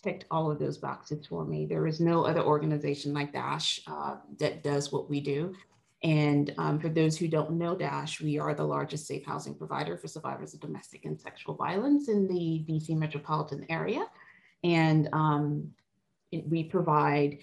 ticked 0.00 0.24
all 0.30 0.50
of 0.50 0.58
those 0.58 0.78
boxes 0.78 1.26
for 1.26 1.44
me. 1.44 1.66
There 1.66 1.86
is 1.86 2.00
no 2.00 2.24
other 2.24 2.42
organization 2.42 3.12
like 3.12 3.32
Dash 3.32 3.80
uh, 3.86 4.16
that 4.38 4.62
does 4.62 4.92
what 4.92 5.10
we 5.10 5.20
do. 5.20 5.54
And 6.02 6.54
um, 6.56 6.80
for 6.80 6.88
those 6.88 7.18
who 7.18 7.28
don't 7.28 7.52
know 7.52 7.76
Dash, 7.76 8.20
we 8.20 8.38
are 8.38 8.54
the 8.54 8.64
largest 8.64 9.06
safe 9.06 9.24
housing 9.26 9.54
provider 9.54 9.98
for 9.98 10.08
survivors 10.08 10.54
of 10.54 10.60
domestic 10.60 11.04
and 11.04 11.20
sexual 11.20 11.54
violence 11.54 12.08
in 12.08 12.26
the 12.26 12.64
DC 12.66 12.96
metropolitan 12.96 13.66
area. 13.68 14.06
And 14.64 15.08
um, 15.12 15.70
we 16.32 16.64
provide 16.64 17.38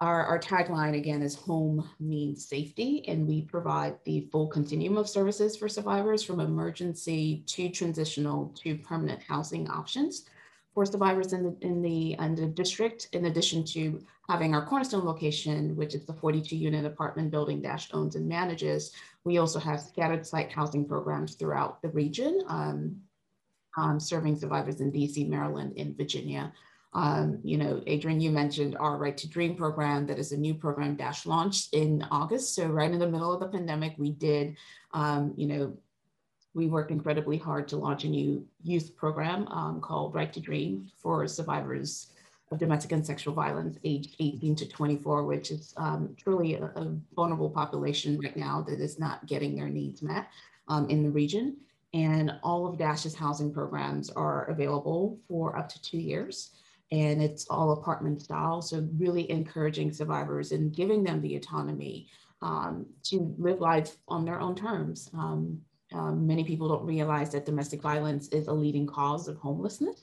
our, 0.00 0.24
our 0.24 0.38
tagline 0.38 0.96
again 0.96 1.22
is 1.22 1.34
home 1.34 1.88
means 2.00 2.46
safety, 2.48 3.06
and 3.06 3.26
we 3.26 3.42
provide 3.42 3.96
the 4.04 4.28
full 4.32 4.48
continuum 4.48 4.96
of 4.96 5.08
services 5.08 5.56
for 5.56 5.68
survivors 5.68 6.22
from 6.22 6.40
emergency 6.40 7.44
to 7.46 7.68
transitional 7.68 8.52
to 8.62 8.76
permanent 8.76 9.22
housing 9.22 9.68
options 9.70 10.24
for 10.74 10.84
survivors 10.84 11.32
in 11.32 11.44
the, 11.44 11.56
in 11.60 11.80
the, 11.80 12.14
in 12.14 12.34
the 12.34 12.46
district, 12.46 13.08
in 13.12 13.26
addition 13.26 13.64
to 13.64 14.04
having 14.28 14.54
our 14.54 14.66
cornerstone 14.66 15.04
location, 15.04 15.76
which 15.76 15.94
is 15.94 16.04
the 16.04 16.12
42 16.12 16.56
unit 16.56 16.84
apartment 16.84 17.30
building 17.30 17.62
Dash 17.62 17.88
owns 17.92 18.16
and 18.16 18.28
manages. 18.28 18.92
We 19.22 19.38
also 19.38 19.60
have 19.60 19.80
scattered 19.80 20.26
site 20.26 20.50
housing 20.50 20.84
programs 20.86 21.34
throughout 21.34 21.80
the 21.80 21.90
region, 21.90 22.42
um, 22.48 22.96
um, 23.76 24.00
serving 24.00 24.36
survivors 24.36 24.80
in 24.80 24.90
DC, 24.90 25.28
Maryland, 25.28 25.74
and 25.76 25.96
Virginia. 25.96 26.52
Um, 26.92 27.40
you 27.42 27.58
know, 27.58 27.82
Adrian, 27.86 28.20
you 28.20 28.30
mentioned 28.30 28.76
our 28.76 28.96
Right 28.96 29.16
to 29.18 29.28
Dream 29.28 29.56
program. 29.56 30.06
That 30.06 30.18
is 30.18 30.32
a 30.32 30.36
new 30.36 30.54
program 30.54 30.94
Dash 30.96 31.26
launched 31.26 31.74
in 31.74 32.06
August. 32.10 32.54
So 32.54 32.66
right 32.66 32.90
in 32.90 33.00
the 33.00 33.08
middle 33.08 33.32
of 33.32 33.40
the 33.40 33.48
pandemic, 33.48 33.94
we 33.98 34.12
did, 34.12 34.56
um, 34.92 35.34
you 35.36 35.46
know, 35.46 35.76
we 36.54 36.68
worked 36.68 36.90
incredibly 36.90 37.36
hard 37.36 37.68
to 37.68 37.76
launch 37.76 38.04
a 38.04 38.08
new 38.08 38.46
youth 38.62 38.96
program 38.96 39.46
um, 39.48 39.80
called 39.80 40.14
Right 40.14 40.32
to 40.32 40.40
Dream 40.40 40.88
for 40.96 41.26
survivors 41.26 42.12
of 42.52 42.58
domestic 42.58 42.92
and 42.92 43.04
sexual 43.04 43.34
violence 43.34 43.78
aged 43.84 44.16
18 44.20 44.54
to 44.56 44.68
24, 44.68 45.24
which 45.24 45.50
is 45.50 45.74
um, 45.76 46.14
truly 46.16 46.54
a, 46.54 46.64
a, 46.64 46.96
vulnerable 47.16 47.50
population 47.50 48.20
right 48.20 48.36
now 48.36 48.64
that 48.68 48.80
is 48.80 48.98
not 48.98 49.26
getting 49.26 49.56
their 49.56 49.68
needs 49.68 50.02
met 50.02 50.28
um, 50.68 50.88
in 50.88 51.02
the 51.02 51.10
region. 51.10 51.56
And 51.92 52.32
all 52.42 52.66
of 52.66 52.78
Dash's 52.78 53.14
housing 53.14 53.52
programs 53.52 54.10
are 54.10 54.44
available 54.44 55.18
for 55.28 55.56
up 55.56 55.68
to 55.70 55.82
two 55.82 55.98
years 55.98 56.50
and 56.92 57.22
it's 57.22 57.46
all 57.48 57.72
apartment 57.72 58.22
style. 58.22 58.62
So 58.62 58.86
really 58.96 59.28
encouraging 59.30 59.92
survivors 59.92 60.52
and 60.52 60.74
giving 60.74 61.02
them 61.02 61.20
the 61.20 61.36
autonomy 61.36 62.08
um, 62.42 62.86
to 63.04 63.34
live 63.38 63.60
life 63.60 63.96
on 64.06 64.24
their 64.24 64.40
own 64.40 64.54
terms. 64.54 65.10
Um, 65.14 65.60
um, 65.94 66.26
many 66.26 66.44
people 66.44 66.68
don't 66.68 66.84
realize 66.84 67.30
that 67.30 67.46
domestic 67.46 67.80
violence 67.80 68.28
is 68.28 68.48
a 68.48 68.52
leading 68.52 68.86
cause 68.86 69.28
of 69.28 69.36
homelessness. 69.38 70.02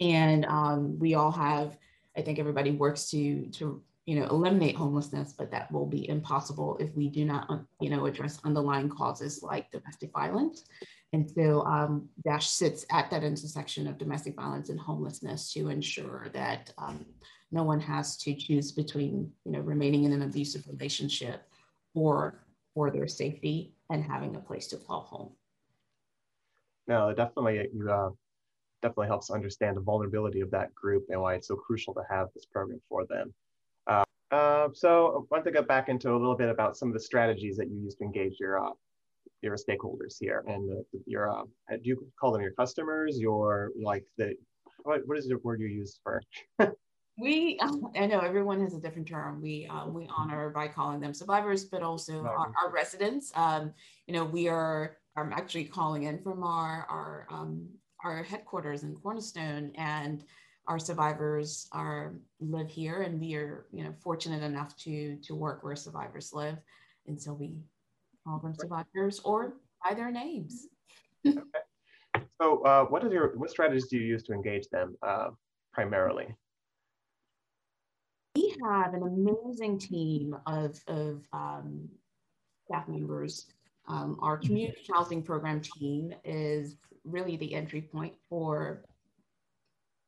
And 0.00 0.44
um, 0.46 0.98
we 0.98 1.14
all 1.14 1.32
have, 1.32 1.76
I 2.16 2.22
think 2.22 2.38
everybody 2.38 2.72
works 2.72 3.10
to, 3.10 3.46
to 3.46 3.82
you 4.06 4.18
know, 4.18 4.26
eliminate 4.26 4.74
homelessness, 4.74 5.34
but 5.36 5.50
that 5.50 5.70
will 5.70 5.86
be 5.86 6.08
impossible 6.08 6.76
if 6.80 6.94
we 6.96 7.08
do 7.08 7.24
not, 7.24 7.60
you 7.80 7.90
know, 7.90 8.06
address 8.06 8.40
underlying 8.44 8.88
causes 8.88 9.42
like 9.42 9.70
domestic 9.70 10.12
violence. 10.12 10.64
And 11.12 11.30
so 11.30 11.62
um, 11.64 12.08
DASH 12.24 12.48
sits 12.48 12.84
at 12.90 13.10
that 13.10 13.22
intersection 13.22 13.86
of 13.86 13.98
domestic 13.98 14.34
violence 14.34 14.68
and 14.68 14.80
homelessness 14.80 15.52
to 15.52 15.68
ensure 15.68 16.28
that 16.32 16.72
um, 16.78 17.04
no 17.52 17.62
one 17.62 17.80
has 17.80 18.16
to 18.18 18.34
choose 18.34 18.72
between, 18.72 19.30
you 19.44 19.52
know, 19.52 19.60
remaining 19.60 20.04
in 20.04 20.12
an 20.12 20.22
abusive 20.22 20.66
relationship 20.68 21.42
or 21.94 22.44
for 22.74 22.90
their 22.90 23.08
safety 23.08 23.74
and 23.90 24.04
having 24.04 24.36
a 24.36 24.40
place 24.40 24.66
to 24.68 24.76
call 24.76 25.02
home. 25.02 25.32
No, 26.86 27.12
definitely, 27.12 27.68
you 27.74 27.90
uh, 27.90 28.10
definitely 28.82 29.08
helps 29.08 29.30
understand 29.30 29.76
the 29.76 29.80
vulnerability 29.80 30.40
of 30.40 30.50
that 30.50 30.74
group 30.74 31.06
and 31.10 31.20
why 31.20 31.34
it's 31.34 31.48
so 31.48 31.56
crucial 31.56 31.94
to 31.94 32.02
have 32.08 32.28
this 32.34 32.46
program 32.46 32.80
for 32.88 33.04
them. 33.06 33.32
Uh, 33.86 34.04
uh, 34.30 34.68
so 34.72 35.26
I 35.30 35.34
want 35.34 35.44
to 35.44 35.50
get 35.50 35.68
back 35.68 35.88
into 35.88 36.10
a 36.10 36.18
little 36.18 36.36
bit 36.36 36.48
about 36.48 36.76
some 36.76 36.88
of 36.88 36.94
the 36.94 37.00
strategies 37.00 37.56
that 37.56 37.68
you 37.68 37.78
use 37.80 37.94
to 37.96 38.04
engage 38.04 38.38
your 38.40 38.64
uh, 38.64 38.72
your 39.40 39.56
stakeholders 39.56 40.16
here 40.18 40.44
and 40.48 40.68
the, 40.68 40.84
your 41.06 41.30
uh, 41.30 41.42
do 41.70 41.80
you 41.84 42.06
call 42.18 42.32
them 42.32 42.42
your 42.42 42.52
customers 42.52 43.18
your 43.20 43.70
like 43.80 44.04
the 44.16 44.34
what, 44.82 45.00
what 45.06 45.16
is 45.16 45.28
the 45.28 45.38
word 45.38 45.60
you 45.60 45.68
use 45.68 46.00
for 46.02 46.20
we 47.18 47.58
i 47.96 48.06
know 48.06 48.20
everyone 48.20 48.60
has 48.60 48.74
a 48.74 48.80
different 48.80 49.08
term 49.08 49.40
we 49.42 49.66
uh, 49.66 49.86
we 49.86 50.08
honor 50.16 50.50
by 50.50 50.68
calling 50.68 51.00
them 51.00 51.14
survivors 51.14 51.64
but 51.64 51.82
also 51.82 52.22
our, 52.24 52.52
our, 52.62 52.70
residents 52.70 53.32
um, 53.34 53.72
you 54.06 54.14
know 54.14 54.24
we 54.24 54.48
are 54.48 54.96
i'm 55.16 55.32
actually 55.32 55.64
calling 55.64 56.04
in 56.04 56.18
from 56.18 56.42
our 56.42 56.86
our 56.88 57.26
um, 57.30 57.68
our 58.04 58.22
headquarters 58.22 58.82
in 58.82 58.94
cornerstone 58.94 59.72
and 59.76 60.24
our 60.66 60.78
survivors 60.78 61.66
are 61.72 62.14
live 62.40 62.70
here 62.70 63.02
and 63.02 63.20
we 63.20 63.34
are 63.34 63.66
you 63.72 63.82
know 63.82 63.92
fortunate 64.00 64.42
enough 64.42 64.76
to 64.76 65.16
to 65.16 65.34
work 65.34 65.64
where 65.64 65.76
survivors 65.76 66.32
live 66.32 66.56
and 67.06 67.20
so 67.20 67.32
we 67.32 67.52
call 68.28 68.38
them 68.38 68.54
survivors 68.54 69.20
or 69.24 69.54
by 69.84 69.94
their 69.94 70.10
names. 70.10 70.66
okay. 71.26 71.40
So 72.40 72.62
uh, 72.62 72.84
what 72.84 73.04
is 73.04 73.12
your, 73.12 73.36
what 73.36 73.50
strategies 73.50 73.88
do 73.88 73.96
you 73.96 74.04
use 74.04 74.22
to 74.24 74.32
engage 74.32 74.68
them 74.68 74.96
uh, 75.02 75.30
primarily? 75.72 76.26
We 78.60 78.68
have 78.68 78.94
an 78.94 79.02
amazing 79.02 79.78
team 79.78 80.36
of, 80.46 80.80
of 80.86 81.22
um, 81.32 81.88
staff 82.66 82.88
members. 82.88 83.46
Um, 83.86 84.18
our 84.20 84.36
mm-hmm. 84.36 84.46
community 84.46 84.86
housing 84.92 85.22
program 85.22 85.60
team 85.60 86.12
is 86.24 86.76
really 87.04 87.36
the 87.36 87.54
entry 87.54 87.82
point 87.82 88.14
for 88.28 88.84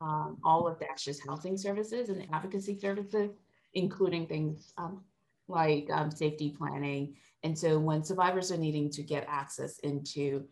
um, 0.00 0.38
all 0.44 0.66
of 0.66 0.78
Dash's 0.80 1.20
housing 1.26 1.56
services 1.56 2.08
and 2.08 2.26
advocacy 2.32 2.78
services, 2.78 3.30
including 3.74 4.26
things 4.26 4.72
um, 4.78 5.02
like 5.48 5.88
um, 5.92 6.10
safety 6.10 6.54
planning 6.56 7.14
and 7.42 7.58
so 7.58 7.78
when 7.78 8.04
survivors 8.04 8.52
are 8.52 8.56
needing 8.56 8.90
to 8.90 9.02
get 9.02 9.26
access 9.28 9.78
into 9.80 10.44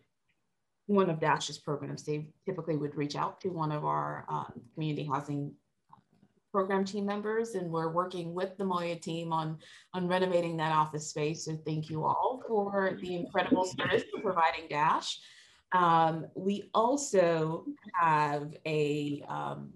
one 0.87 1.09
of 1.09 1.19
Dash's 1.19 1.59
programs, 1.59 2.03
they 2.03 2.29
typically 2.45 2.77
would 2.77 2.95
reach 2.95 3.15
out 3.15 3.39
to 3.41 3.49
one 3.49 3.71
of 3.71 3.85
our 3.85 4.25
uh, 4.27 4.45
community 4.73 5.05
housing 5.05 5.53
program 6.51 6.83
team 6.83 7.05
members 7.05 7.55
and 7.55 7.69
we're 7.69 7.91
working 7.91 8.33
with 8.33 8.57
the 8.57 8.65
Moya 8.65 8.95
team 8.95 9.31
on, 9.31 9.57
on 9.93 10.07
renovating 10.07 10.57
that 10.57 10.71
office 10.71 11.09
space. 11.09 11.45
So 11.45 11.57
thank 11.65 11.89
you 11.89 12.05
all 12.05 12.41
for 12.47 12.97
the 13.01 13.15
incredible 13.15 13.65
service 13.65 14.03
for 14.11 14.21
providing 14.21 14.67
Dash. 14.69 15.19
Um, 15.71 16.27
we 16.35 16.69
also 16.73 17.65
have 17.93 18.53
a, 18.65 19.23
um, 19.27 19.71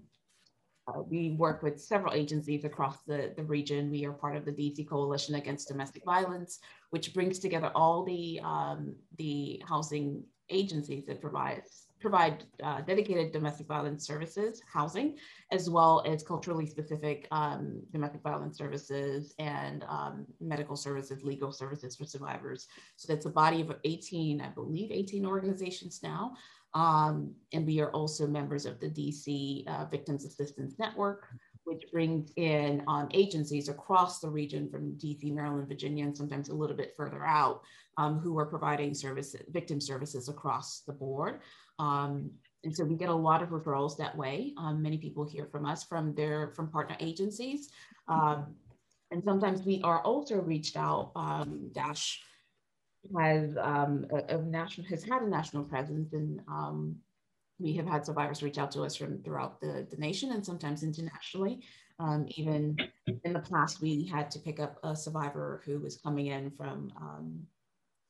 uh, 0.86 1.00
we 1.02 1.30
work 1.30 1.62
with 1.62 1.80
several 1.80 2.12
agencies 2.12 2.64
across 2.64 2.98
the, 3.06 3.32
the 3.36 3.44
region. 3.44 3.90
We 3.90 4.04
are 4.04 4.12
part 4.12 4.36
of 4.36 4.44
the 4.44 4.52
DC 4.52 4.88
Coalition 4.88 5.36
Against 5.36 5.68
Domestic 5.68 6.04
Violence, 6.04 6.58
which 6.90 7.14
brings 7.14 7.38
together 7.38 7.70
all 7.74 8.04
the, 8.04 8.40
um, 8.42 8.94
the 9.16 9.62
housing 9.66 10.24
agencies 10.50 11.06
that 11.06 11.20
provide 11.20 11.62
provide 12.04 12.44
uh, 12.62 12.82
dedicated 12.82 13.32
domestic 13.32 13.66
violence 13.66 14.06
services, 14.06 14.60
housing, 14.70 15.16
as 15.50 15.70
well 15.70 16.04
as 16.06 16.22
culturally 16.22 16.66
specific 16.66 17.26
um, 17.30 17.80
domestic 17.92 18.20
violence 18.20 18.58
services 18.58 19.34
and 19.38 19.86
um, 19.88 20.26
medical 20.38 20.76
services, 20.76 21.24
legal 21.24 21.50
services 21.50 21.96
for 21.96 22.04
survivors. 22.04 22.68
So 22.96 23.10
that's 23.10 23.24
a 23.24 23.30
body 23.30 23.62
of 23.62 23.74
18, 23.84 24.42
I 24.42 24.50
believe 24.50 24.90
18 24.92 25.24
organizations 25.24 26.00
now. 26.02 26.34
Um, 26.74 27.32
and 27.54 27.64
we 27.64 27.80
are 27.80 27.90
also 27.92 28.26
members 28.26 28.66
of 28.66 28.80
the 28.80 28.90
DC 28.90 29.66
uh, 29.66 29.86
Victims 29.86 30.26
Assistance 30.26 30.74
Network, 30.78 31.28
which 31.64 31.84
brings 31.90 32.32
in 32.36 32.82
um, 32.86 33.08
agencies 33.14 33.70
across 33.70 34.20
the 34.20 34.28
region 34.28 34.68
from 34.68 34.92
DC, 34.98 35.32
Maryland, 35.32 35.68
Virginia, 35.68 36.04
and 36.04 36.14
sometimes 36.14 36.50
a 36.50 36.54
little 36.54 36.76
bit 36.76 36.92
further 36.98 37.24
out, 37.24 37.62
um, 37.96 38.18
who 38.18 38.38
are 38.38 38.44
providing 38.44 38.92
services, 38.92 39.40
victim 39.48 39.80
services 39.80 40.28
across 40.28 40.80
the 40.80 40.92
board. 40.92 41.40
Um, 41.78 42.30
and 42.64 42.74
so 42.74 42.84
we 42.84 42.96
get 42.96 43.10
a 43.10 43.14
lot 43.14 43.42
of 43.42 43.50
referrals 43.50 43.96
that 43.98 44.16
way. 44.16 44.54
Um, 44.56 44.82
many 44.82 44.98
people 44.98 45.24
hear 45.24 45.46
from 45.46 45.66
us 45.66 45.84
from 45.84 46.14
their 46.14 46.50
from 46.50 46.68
partner 46.68 46.96
agencies. 46.98 47.70
Um, 48.08 48.54
and 49.10 49.22
sometimes 49.22 49.62
we 49.62 49.80
are 49.84 50.00
also 50.00 50.40
reached 50.40 50.76
out. 50.76 51.12
Um, 51.14 51.70
Dash 51.72 52.22
has 53.16 53.56
um, 53.60 54.06
a, 54.10 54.36
a, 54.36 54.42
national 54.42 54.86
has 54.88 55.04
had 55.04 55.22
a 55.22 55.28
national 55.28 55.64
presence, 55.64 56.12
and 56.14 56.40
um, 56.48 56.96
we 57.58 57.74
have 57.74 57.86
had 57.86 58.04
survivors 58.04 58.42
reach 58.42 58.58
out 58.58 58.70
to 58.72 58.82
us 58.82 58.96
from 58.96 59.22
throughout 59.22 59.60
the, 59.60 59.86
the 59.90 59.96
nation 59.98 60.32
and 60.32 60.44
sometimes 60.44 60.82
internationally. 60.82 61.60
Um, 62.00 62.26
even 62.30 62.76
in 63.06 63.32
the 63.32 63.40
past, 63.40 63.80
we 63.80 64.06
had 64.06 64.30
to 64.32 64.40
pick 64.40 64.58
up 64.58 64.78
a 64.82 64.96
survivor 64.96 65.62
who 65.64 65.78
was 65.78 65.96
coming 65.96 66.26
in 66.26 66.50
from 66.50 66.92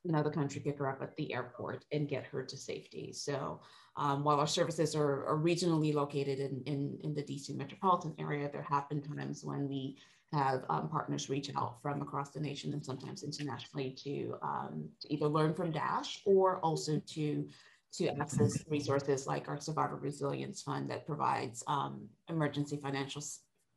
another 0.05 0.31
country 0.31 0.61
pick 0.61 0.79
her 0.79 0.89
up 0.89 1.03
at 1.03 1.17
the 1.17 1.33
airport 1.33 1.85
and 1.93 2.09
get 2.09 2.25
her 2.27 2.43
to 2.43 2.57
safety. 2.57 3.13
So 3.13 3.61
um, 3.97 4.25
while 4.25 4.41
our 4.41 4.47
services 4.47 4.95
are, 4.95 5.27
are 5.27 5.39
regionally 5.39 5.95
located 5.95 6.39
in, 6.41 6.63
in, 6.67 6.99
in, 7.03 7.15
the 7.15 7.23
DC 7.23 7.55
metropolitan 7.57 8.15
area, 8.19 8.51
there 8.51 8.67
have 8.69 8.89
been 8.89 9.03
times 9.03 9.45
when 9.45 9.69
we 9.69 9.99
have 10.33 10.65
um, 10.69 10.89
partners 10.89 11.31
reach 11.31 11.51
out 11.57 11.81
from 11.81 12.03
across 12.03 12.31
the 12.31 12.41
nation 12.41 12.73
and 12.73 12.85
sometimes 12.85 13.23
internationally 13.23 13.91
to, 13.91 14.35
um, 14.43 14.89
to 15.01 15.13
either 15.13 15.29
learn 15.29 15.55
from 15.55 15.71
DASH 15.71 16.23
or 16.25 16.59
also 16.59 17.01
to 17.07 17.49
to 17.97 18.09
access 18.21 18.65
resources 18.69 19.25
like 19.25 19.49
our 19.49 19.61
Survivor 19.61 19.95
Resilience 19.95 20.63
Fund 20.63 20.91
that 20.91 21.07
provides 21.07 21.63
um, 21.69 22.09
emergency 22.29 22.77
financial 22.77 23.23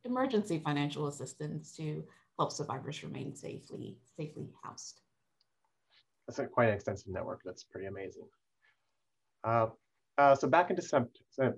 emergency 0.06 0.60
financial 0.66 1.08
assistance 1.08 1.76
to 1.76 2.04
help 2.40 2.52
survivors 2.52 3.04
remain 3.04 3.36
safely 3.36 3.98
safely 4.18 4.50
housed 4.64 5.02
that's 6.28 6.40
a, 6.40 6.46
quite 6.46 6.68
an 6.70 6.76
extensive 6.76 7.08
network. 7.08 7.42
That's 7.46 7.64
pretty 7.64 7.88
amazing. 7.88 8.28
Uh, 9.44 9.68
uh, 10.18 10.36
so 10.36 10.48
back 10.48 10.70
in 10.72 10.76
December, 10.76 11.10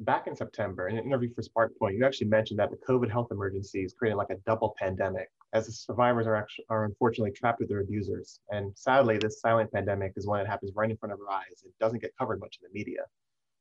back 0.01 0.27
in 0.27 0.35
September, 0.35 0.89
in 0.89 0.97
an 0.97 1.05
interview 1.05 1.29
for 1.33 1.41
SparkPoint, 1.41 1.97
you 1.97 2.05
actually 2.05 2.27
mentioned 2.27 2.59
that 2.59 2.69
the 2.69 2.77
COVID 2.77 3.09
health 3.09 3.29
emergency 3.31 3.83
is 3.83 3.93
creating 3.93 4.17
like 4.17 4.31
a 4.31 4.35
double 4.45 4.75
pandemic, 4.77 5.29
as 5.53 5.65
the 5.65 5.71
survivors 5.71 6.27
are 6.27 6.35
actually 6.35 6.65
are 6.69 6.83
unfortunately 6.83 7.31
trapped 7.31 7.59
with 7.59 7.69
their 7.69 7.79
abusers. 7.79 8.41
And 8.49 8.77
sadly, 8.77 9.17
this 9.17 9.39
silent 9.39 9.71
pandemic 9.71 10.13
is 10.17 10.27
one 10.27 10.39
that 10.39 10.47
happens 10.47 10.73
right 10.75 10.89
in 10.89 10.97
front 10.97 11.13
of 11.13 11.19
our 11.21 11.33
eyes. 11.33 11.63
It 11.65 11.71
doesn't 11.79 12.01
get 12.01 12.11
covered 12.17 12.41
much 12.41 12.59
in 12.61 12.67
the 12.69 12.77
media. 12.77 13.03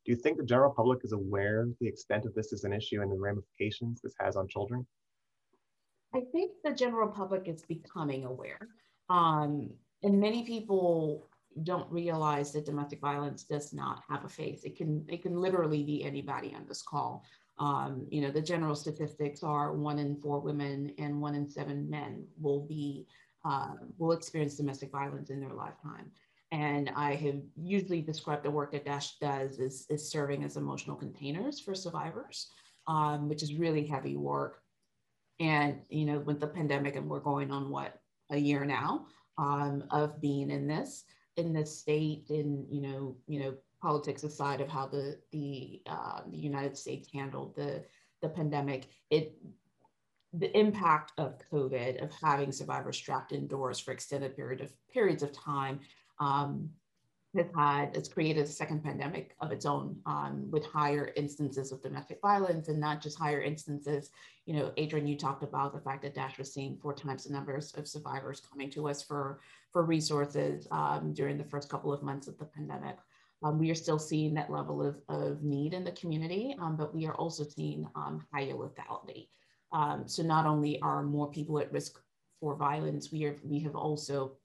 Do 0.05 0.13
you 0.13 0.17
think 0.17 0.37
the 0.37 0.45
general 0.45 0.73
public 0.73 1.01
is 1.05 1.13
aware 1.13 1.63
of 1.63 1.75
the 1.81 1.87
extent 1.87 2.25
of 2.25 2.35
this 2.35 2.53
as 2.53 2.65
an 2.65 2.73
issue 2.73 3.01
and 3.03 3.13
the 3.13 3.19
ramifications 3.19 4.01
this 4.01 4.15
has 4.19 4.37
on 4.37 4.49
children? 4.49 4.85
I 6.15 6.23
think 6.33 6.53
the 6.65 6.73
general 6.73 7.09
public 7.09 7.47
is 7.47 7.63
becoming 7.63 8.25
aware. 8.25 8.59
Um, 9.11 9.71
and 10.03 10.21
many 10.21 10.45
people 10.45 11.29
don't 11.63 11.91
realize 11.91 12.53
that 12.53 12.67
domestic 12.67 13.01
violence 13.01 13.45
does 13.45 13.73
not 13.73 14.03
have 14.09 14.25
a 14.25 14.29
face. 14.29 14.65
It 14.65 14.77
can 14.77 15.05
it 15.09 15.23
can 15.23 15.37
literally 15.37 15.83
be 15.83 16.05
anybody 16.05 16.55
on 16.55 16.67
this 16.67 16.83
call. 16.83 17.25
Um, 17.59 18.07
you 18.11 18.21
know, 18.21 18.31
the 18.31 18.41
general 18.41 18.77
statistics 18.77 19.43
are 19.43 19.73
one 19.73 19.99
in 19.99 20.21
four 20.21 20.39
women 20.41 20.93
and 20.99 21.21
one 21.21 21.35
in 21.35 21.49
seven 21.49 21.91
men 21.91 22.25
will 22.41 22.61
be 22.61 23.07
uh, 23.45 23.75
will 23.99 24.13
experience 24.13 24.57
domestic 24.57 24.93
violence 24.93 25.31
in 25.31 25.41
their 25.41 25.55
lifetime. 25.55 26.11
And 26.51 26.91
I 26.97 27.15
have 27.15 27.41
usually 27.57 28.01
described 28.01 28.45
the 28.45 28.51
work 28.51 28.73
that 28.73 28.85
Dash 28.85 29.19
does 29.19 29.61
as, 29.61 29.87
as 29.91 30.11
serving 30.11 30.45
as 30.45 30.57
emotional 30.57 30.97
containers 30.97 31.61
for 31.61 31.75
survivors, 31.75 32.51
um, 32.87 33.29
which 33.29 33.43
is 33.43 33.55
really 33.55 33.87
heavy 33.87 34.17
work. 34.17 34.63
And 35.41 35.81
you 35.89 36.05
know, 36.05 36.21
with 36.21 36.41
the 36.41 36.47
pandemic, 36.47 36.97
and 36.97 37.09
we're 37.09 37.21
going 37.21 37.51
on 37.51 37.71
what 37.71 38.01
a 38.31 38.37
year 38.37 38.65
now 38.65 39.07
um, 39.39 39.85
of 39.91 40.21
being 40.21 40.51
in 40.51 40.67
this 40.67 41.05
in 41.37 41.53
this 41.53 41.79
state 41.79 42.25
in 42.29 42.67
you 42.69 42.83
know 42.83 43.17
you 43.27 43.41
know 43.41 43.55
politics 43.81 44.25
aside 44.25 44.61
of 44.61 44.69
how 44.69 44.87
the 44.87 45.19
the 45.31 45.81
uh, 45.87 46.21
the 46.31 46.37
United 46.37 46.77
States 46.77 47.09
handled 47.13 47.55
the 47.55 47.83
the 48.21 48.29
pandemic 48.29 48.89
it 49.11 49.37
the 50.35 50.55
impact 50.59 51.13
of 51.17 51.39
COVID 51.51 52.03
of 52.03 52.13
having 52.23 52.53
survivors 52.53 52.99
trapped 52.99 53.33
indoors 53.33 53.79
for 53.79 53.93
extended 53.93 54.37
period 54.37 54.61
of 54.61 54.73
periods 54.93 55.23
of 55.23 55.33
time 55.33 55.81
um, 56.19 56.69
has 57.39 57.51
had 57.55 57.97
it's 57.97 58.09
created 58.09 58.45
a 58.45 58.47
second 58.47 58.83
pandemic 58.83 59.35
of 59.41 59.53
its 59.53 59.67
own 59.67 59.97
um, 60.07 60.49
with 60.51 60.65
higher 60.67 61.13
instances 61.17 61.73
of 61.73 61.83
domestic 61.83 62.21
violence 62.21 62.69
and 62.69 62.79
not 62.79 63.01
just 63.01 63.19
higher 63.19 63.41
instances. 63.41 64.11
You 64.47 64.57
know 64.57 64.73
adrian 64.77 65.07
you 65.07 65.17
talked 65.17 65.43
about 65.43 65.73
the 65.73 65.81
fact 65.81 66.03
that 66.03 66.15
dash 66.15 66.39
was 66.39 66.53
seeing 66.53 66.77
four 66.77 66.95
times 66.95 67.25
the 67.25 67.33
numbers 67.33 67.73
of 67.75 67.89
survivors 67.89 68.41
coming 68.41 68.71
to 68.71 68.89
us 68.89 69.03
for 69.03 69.41
for 69.73 69.85
resources 69.85 70.67
um, 70.71 71.13
during 71.15 71.39
the 71.39 71.45
first 71.45 71.69
couple 71.69 71.93
of 71.93 72.03
months 72.03 72.29
of 72.29 72.39
the 72.39 72.45
pandemic. 72.45 72.97
Um, 73.43 73.59
we 73.59 73.71
are 73.71 73.77
still 73.77 74.01
seeing 74.01 74.35
that 74.35 74.51
level 74.51 74.83
of, 74.83 74.97
of 75.09 75.43
need 75.45 75.73
in 75.73 75.85
the 75.85 75.93
community 75.93 76.57
um, 76.61 76.77
but 76.77 76.95
we 76.95 77.07
are 77.07 77.15
also 77.15 77.45
seeing 77.45 77.87
um, 77.95 78.27
higher 78.33 78.55
lethality. 78.55 79.29
Um, 79.73 80.05
so 80.07 80.23
not 80.23 80.47
only 80.47 80.81
are 80.81 81.03
more 81.03 81.31
people 81.31 81.59
at 81.59 81.73
risk 81.73 82.01
for 82.41 82.57
violence 82.57 83.13
we 83.13 83.25
are 83.25 83.37
we 83.45 83.61
have 83.61 83.77
also 83.77 84.37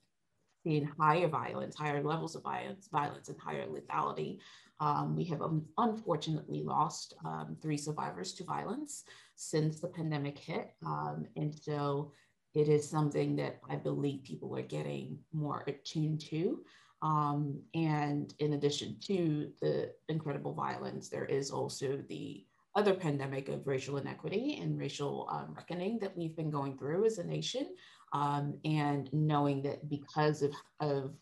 seeing 0.64 0.90
higher 0.98 1.28
violence, 1.28 1.76
higher 1.76 2.02
levels 2.02 2.34
of 2.34 2.42
violence, 2.42 2.88
violence 2.90 3.28
and 3.28 3.38
higher 3.38 3.66
lethality. 3.66 4.38
Um, 4.80 5.14
we 5.14 5.24
have 5.24 5.42
um, 5.42 5.64
unfortunately 5.78 6.62
lost 6.62 7.14
um, 7.24 7.56
three 7.62 7.76
survivors 7.76 8.32
to 8.34 8.44
violence 8.44 9.04
since 9.36 9.78
the 9.78 9.88
pandemic 9.88 10.38
hit. 10.38 10.74
Um, 10.84 11.26
and 11.36 11.54
so 11.54 12.12
it 12.54 12.68
is 12.68 12.88
something 12.88 13.36
that 13.36 13.60
I 13.68 13.76
believe 13.76 14.24
people 14.24 14.56
are 14.56 14.62
getting 14.62 15.18
more 15.32 15.62
attuned 15.66 16.20
to. 16.22 16.64
Um, 17.02 17.60
and 17.74 18.32
in 18.38 18.54
addition 18.54 18.96
to 19.02 19.50
the 19.60 19.92
incredible 20.08 20.54
violence, 20.54 21.08
there 21.08 21.26
is 21.26 21.50
also 21.50 22.02
the 22.08 22.46
other 22.76 22.94
pandemic 22.94 23.48
of 23.48 23.66
racial 23.66 23.98
inequity 23.98 24.58
and 24.60 24.78
racial 24.78 25.28
um, 25.30 25.54
reckoning 25.54 25.98
that 26.00 26.16
we've 26.16 26.34
been 26.34 26.50
going 26.50 26.76
through 26.76 27.04
as 27.04 27.18
a 27.18 27.24
nation 27.24 27.68
um, 28.14 28.54
and 28.64 29.12
knowing 29.12 29.60
that 29.62 29.88
because 29.90 30.40
of, 30.40 30.52
of 30.80 31.12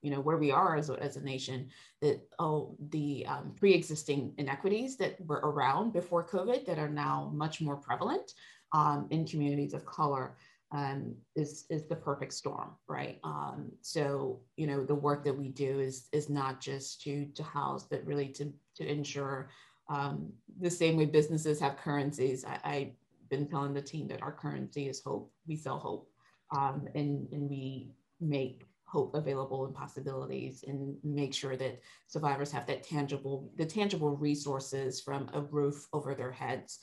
you 0.00 0.10
know 0.10 0.20
where 0.20 0.36
we 0.38 0.52
are 0.52 0.76
as 0.76 0.88
a, 0.88 0.94
as 1.02 1.16
a 1.16 1.24
nation 1.24 1.68
that 2.00 2.20
oh 2.38 2.76
the 2.90 3.26
um, 3.26 3.52
pre-existing 3.58 4.32
inequities 4.38 4.96
that 4.96 5.16
were 5.26 5.40
around 5.42 5.92
before 5.92 6.26
covid 6.26 6.64
that 6.64 6.78
are 6.78 6.88
now 6.88 7.30
much 7.34 7.60
more 7.60 7.76
prevalent 7.76 8.32
um, 8.72 9.06
in 9.10 9.26
communities 9.26 9.74
of 9.74 9.84
color 9.84 10.36
um, 10.72 11.14
is 11.34 11.64
is 11.70 11.86
the 11.86 11.96
perfect 11.96 12.32
storm 12.32 12.70
right? 12.88 13.18
Um, 13.24 13.72
so 13.82 14.40
you 14.56 14.66
know 14.66 14.84
the 14.84 14.94
work 14.94 15.24
that 15.24 15.36
we 15.36 15.48
do 15.48 15.80
is 15.80 16.08
is 16.12 16.28
not 16.28 16.60
just 16.60 17.00
to 17.02 17.26
to 17.34 17.42
house 17.42 17.84
but 17.84 18.04
really 18.04 18.28
to 18.28 18.52
to 18.76 18.88
ensure 18.88 19.48
um, 19.88 20.32
the 20.60 20.70
same 20.70 20.96
way 20.96 21.04
businesses 21.04 21.60
have 21.60 21.76
currencies. 21.76 22.44
I, 22.44 22.58
i've 22.64 22.92
been 23.28 23.46
telling 23.48 23.74
the 23.74 23.82
team 23.82 24.06
that 24.08 24.22
our 24.22 24.32
currency 24.32 24.88
is 24.88 25.00
hope. 25.00 25.32
We 25.46 25.56
sell 25.56 25.78
hope 25.78 26.10
um, 26.54 26.88
and, 26.94 27.28
and 27.32 27.48
we 27.48 27.90
make 28.20 28.66
hope 28.86 29.14
available 29.14 29.66
and 29.66 29.74
possibilities 29.74 30.64
and 30.66 30.96
make 31.02 31.34
sure 31.34 31.56
that 31.56 31.80
survivors 32.06 32.52
have 32.52 32.66
that 32.66 32.84
tangible, 32.84 33.50
the 33.56 33.66
tangible 33.66 34.16
resources 34.16 35.00
from 35.00 35.28
a 35.34 35.40
roof 35.40 35.86
over 35.92 36.14
their 36.14 36.30
heads, 36.30 36.78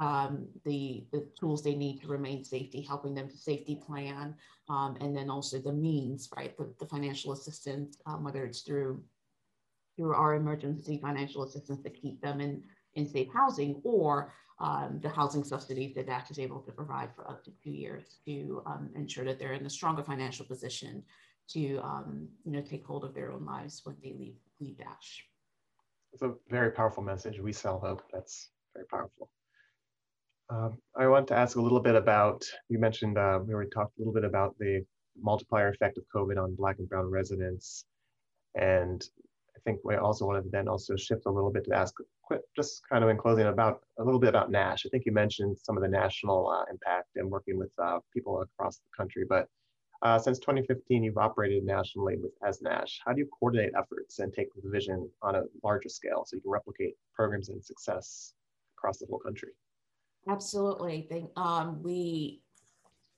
um, 0.00 0.46
the, 0.64 1.06
the 1.12 1.26
tools 1.38 1.62
they 1.62 1.74
need 1.74 2.00
to 2.00 2.08
remain 2.08 2.44
safety, 2.44 2.80
helping 2.82 3.14
them 3.14 3.28
to 3.28 3.36
safety 3.36 3.80
plan, 3.84 4.34
um, 4.68 4.96
and 5.00 5.16
then 5.16 5.30
also 5.30 5.58
the 5.58 5.72
means, 5.72 6.28
right, 6.36 6.56
the, 6.56 6.72
the 6.78 6.86
financial 6.86 7.32
assistance, 7.32 7.98
um, 8.06 8.24
whether 8.24 8.44
it's 8.44 8.62
through 8.62 9.02
through 9.96 10.14
our 10.14 10.36
emergency 10.36 11.00
financial 11.02 11.42
assistance 11.42 11.82
to 11.82 11.90
keep 11.90 12.20
them 12.22 12.40
in, 12.40 12.62
in 12.98 13.08
safe 13.08 13.28
housing 13.32 13.80
or 13.84 14.32
um, 14.60 14.98
the 15.02 15.08
housing 15.08 15.44
subsidies 15.44 15.94
that 15.94 16.06
DASH 16.06 16.30
is 16.30 16.38
able 16.38 16.60
to 16.60 16.72
provide 16.72 17.10
for 17.14 17.28
up 17.30 17.44
to 17.44 17.52
two 17.62 17.70
years 17.70 18.18
to 18.26 18.62
um, 18.66 18.90
ensure 18.96 19.24
that 19.24 19.38
they're 19.38 19.52
in 19.52 19.64
a 19.64 19.70
stronger 19.70 20.02
financial 20.02 20.44
position 20.44 21.02
to 21.54 21.78
um, 21.78 22.28
you 22.44 22.52
know 22.52 22.60
take 22.60 22.84
hold 22.84 23.04
of 23.04 23.14
their 23.14 23.32
own 23.32 23.44
lives 23.44 23.80
when 23.84 23.96
they 24.02 24.12
leave 24.18 24.38
leave 24.60 24.76
Dash. 24.76 25.24
It's 26.12 26.22
a 26.22 26.34
very 26.50 26.72
powerful 26.72 27.02
message. 27.02 27.38
We 27.38 27.52
sell 27.52 27.78
hope. 27.78 28.02
That's 28.12 28.50
very 28.74 28.86
powerful. 28.86 29.30
Um, 30.50 30.78
I 30.96 31.06
want 31.06 31.28
to 31.28 31.36
ask 31.36 31.56
a 31.56 31.60
little 31.60 31.80
bit 31.80 31.94
about, 31.94 32.42
you 32.70 32.78
mentioned, 32.78 33.18
uh, 33.18 33.38
we 33.44 33.52
already 33.52 33.70
talked 33.70 33.96
a 33.98 34.00
little 34.00 34.14
bit 34.14 34.24
about 34.24 34.56
the 34.58 34.84
multiplier 35.20 35.68
effect 35.68 35.98
of 35.98 36.04
COVID 36.14 36.42
on 36.42 36.54
Black 36.54 36.78
and 36.78 36.88
Brown 36.88 37.10
residents. 37.10 37.84
And 38.54 39.04
I 39.54 39.60
think 39.64 39.80
we 39.84 39.96
also 39.96 40.24
wanted 40.26 40.44
to 40.44 40.50
then 40.50 40.66
also 40.66 40.96
shift 40.96 41.26
a 41.26 41.30
little 41.30 41.52
bit 41.52 41.64
to 41.66 41.74
ask, 41.74 41.94
just 42.56 42.82
kind 42.88 43.04
of 43.04 43.10
in 43.10 43.16
closing, 43.16 43.46
about 43.46 43.80
a 43.98 44.04
little 44.04 44.20
bit 44.20 44.30
about 44.30 44.50
NASH. 44.50 44.86
I 44.86 44.88
think 44.88 45.04
you 45.06 45.12
mentioned 45.12 45.58
some 45.58 45.76
of 45.76 45.82
the 45.82 45.88
national 45.88 46.48
uh, 46.48 46.64
impact 46.70 47.08
and 47.16 47.30
working 47.30 47.58
with 47.58 47.70
uh, 47.82 47.98
people 48.12 48.40
across 48.42 48.76
the 48.78 48.96
country, 48.96 49.24
but 49.28 49.48
uh, 50.02 50.18
since 50.18 50.38
2015, 50.38 51.02
you've 51.02 51.18
operated 51.18 51.64
nationally 51.64 52.16
with 52.16 52.30
as 52.46 52.62
Nash. 52.62 53.00
How 53.04 53.12
do 53.12 53.18
you 53.18 53.28
coordinate 53.38 53.72
efforts 53.76 54.20
and 54.20 54.32
take 54.32 54.48
the 54.54 54.70
vision 54.70 55.10
on 55.22 55.34
a 55.34 55.42
larger 55.64 55.88
scale 55.88 56.24
so 56.24 56.36
you 56.36 56.42
can 56.42 56.50
replicate 56.50 56.94
programs 57.14 57.48
and 57.48 57.64
success 57.64 58.34
across 58.76 58.98
the 58.98 59.06
whole 59.06 59.18
country? 59.18 59.50
Absolutely. 60.28 61.08
Um, 61.36 61.82
we 61.82 62.42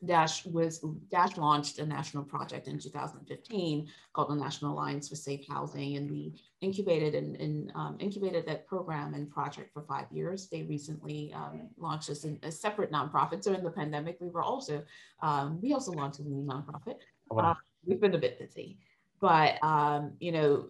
Dash 0.04 0.46
was 0.46 0.84
Dash 1.10 1.36
launched 1.36 1.78
a 1.78 1.86
national 1.86 2.24
project 2.24 2.68
in 2.68 2.78
2015 2.78 3.88
called 4.12 4.30
the 4.30 4.34
National 4.34 4.72
Alliance 4.72 5.08
for 5.08 5.16
Safe 5.16 5.46
Housing, 5.48 5.96
and 5.96 6.10
we 6.10 6.40
incubated 6.60 7.14
and, 7.14 7.36
and 7.36 7.72
um, 7.74 7.96
incubated 8.00 8.46
that 8.46 8.66
program 8.66 9.14
and 9.14 9.30
project 9.30 9.72
for 9.74 9.82
five 9.82 10.06
years. 10.10 10.48
They 10.48 10.62
recently 10.62 11.32
um, 11.34 11.68
launched 11.76 12.08
as 12.08 12.26
a 12.42 12.50
separate 12.50 12.90
nonprofit. 12.90 13.44
So 13.44 13.52
in 13.52 13.62
the 13.62 13.70
pandemic, 13.70 14.16
we 14.20 14.28
were 14.28 14.42
also 14.42 14.82
um, 15.22 15.60
we 15.60 15.74
also 15.74 15.92
launched 15.92 16.20
a 16.20 16.22
new 16.22 16.42
nonprofit. 16.42 16.96
Uh, 17.30 17.54
we've 17.84 18.00
been 18.00 18.14
a 18.14 18.18
bit 18.18 18.38
busy 18.38 18.78
but 19.20 19.62
um, 19.62 20.12
you 20.18 20.32
know 20.32 20.66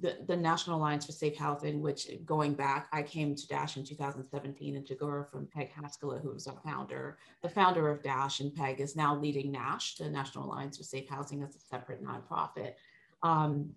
the, 0.00 0.18
the 0.26 0.36
national 0.36 0.78
alliance 0.78 1.06
for 1.06 1.12
safe 1.12 1.36
housing 1.36 1.80
which 1.82 2.08
going 2.24 2.54
back 2.54 2.88
i 2.92 3.02
came 3.02 3.34
to 3.34 3.46
dash 3.48 3.76
in 3.76 3.84
2017 3.84 4.76
and 4.76 4.86
took 4.86 5.02
over 5.02 5.28
from 5.30 5.46
peg 5.46 5.70
Hacskaylo 5.72 6.22
who 6.22 6.32
was 6.32 6.46
our 6.46 6.58
founder 6.64 7.18
the 7.42 7.48
founder 7.48 7.90
of 7.90 8.02
dash 8.02 8.40
and 8.40 8.54
peg 8.54 8.80
is 8.80 8.96
now 8.96 9.16
leading 9.16 9.50
nash 9.50 9.96
the 9.96 10.08
national 10.08 10.46
alliance 10.46 10.78
for 10.78 10.84
safe 10.84 11.08
housing 11.08 11.42
as 11.42 11.54
a 11.54 11.60
separate 11.60 12.04
nonprofit. 12.04 12.74
Um, 13.22 13.70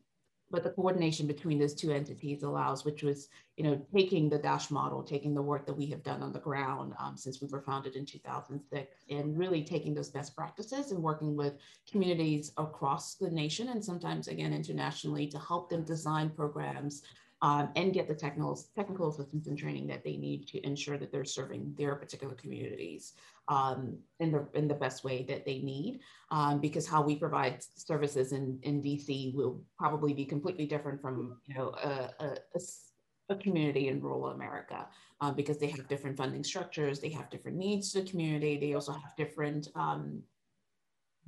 but 0.52 0.64
the 0.64 0.70
coordination 0.70 1.26
between 1.28 1.58
those 1.58 1.74
two 1.74 1.92
entities 1.92 2.44
allows, 2.44 2.84
which 2.84 3.04
was, 3.04 3.30
you 3.56 3.64
know, 3.64 3.82
taking 3.96 4.30
the 4.30 4.38
DASH 4.38 4.70
model, 4.70 5.02
taking 5.02 5.34
the 5.34 5.42
work 5.42 5.66
that 5.66 5.78
we 5.78 5.86
have 5.88 6.04
done 6.04 6.22
on 6.22 6.34
the 6.34 6.40
ground 6.40 6.94
um, 7.00 7.16
since 7.18 7.42
we 7.42 7.48
were 7.48 7.62
founded 7.62 7.96
in 7.96 8.06
2006, 8.06 8.96
and 9.10 9.38
really 9.38 9.64
taking 9.64 9.94
those 9.94 10.10
best 10.10 10.36
practices 10.36 10.92
and 10.92 11.02
working 11.02 11.36
with 11.36 11.54
communities 11.90 12.52
across 12.58 13.16
the 13.16 13.30
nation 13.30 13.70
and 13.70 13.84
sometimes 13.84 14.28
again 14.28 14.54
internationally 14.54 15.28
to 15.28 15.40
help 15.40 15.70
them 15.70 15.84
design 15.84 16.30
programs 16.30 17.04
um, 17.42 17.70
and 17.76 17.94
get 17.94 18.08
the 18.08 18.14
technical, 18.14 18.60
technical 18.76 19.10
assistance 19.10 19.48
and 19.48 19.58
training 19.58 19.88
that 19.88 20.04
they 20.04 20.16
need 20.16 20.48
to 20.48 20.64
ensure 20.66 20.98
that 20.98 21.12
they're 21.12 21.26
serving 21.26 21.74
their 21.78 21.96
particular 21.96 22.36
communities 22.36 23.14
um, 23.48 23.98
in, 24.20 24.32
the, 24.32 24.48
in 24.54 24.68
the 24.68 24.76
best 24.76 25.04
way 25.04 25.26
that 25.28 25.46
they 25.46 25.60
need. 25.60 26.02
Um, 26.30 26.60
because 26.60 26.88
how 26.88 27.02
we 27.02 27.16
provide 27.16 27.64
services 27.76 28.32
in, 28.32 28.60
in 28.62 28.82
DC 28.82 29.34
will 29.34 29.62
probably 29.78 30.14
be 30.14 30.26
completely 30.26 30.68
different 30.68 31.02
from 31.02 31.38
you 31.46 31.56
know, 31.56 31.70
a, 31.84 32.12
a, 32.20 32.38
a, 32.56 32.60
a 33.30 33.36
community 33.36 33.88
in 33.88 34.02
rural 34.02 34.28
America 34.28 34.88
uh, 35.20 35.32
because 35.32 35.58
they 35.58 35.68
have 35.68 35.88
different 35.88 36.18
funding 36.18 36.44
structures, 36.44 37.00
they 37.00 37.10
have 37.10 37.30
different 37.32 37.58
needs 37.58 37.92
to 37.92 38.02
the 38.02 38.10
community, 38.10 38.58
they 38.58 38.74
also 38.76 38.92
have 38.92 39.16
different, 39.18 39.68
um, 39.76 40.22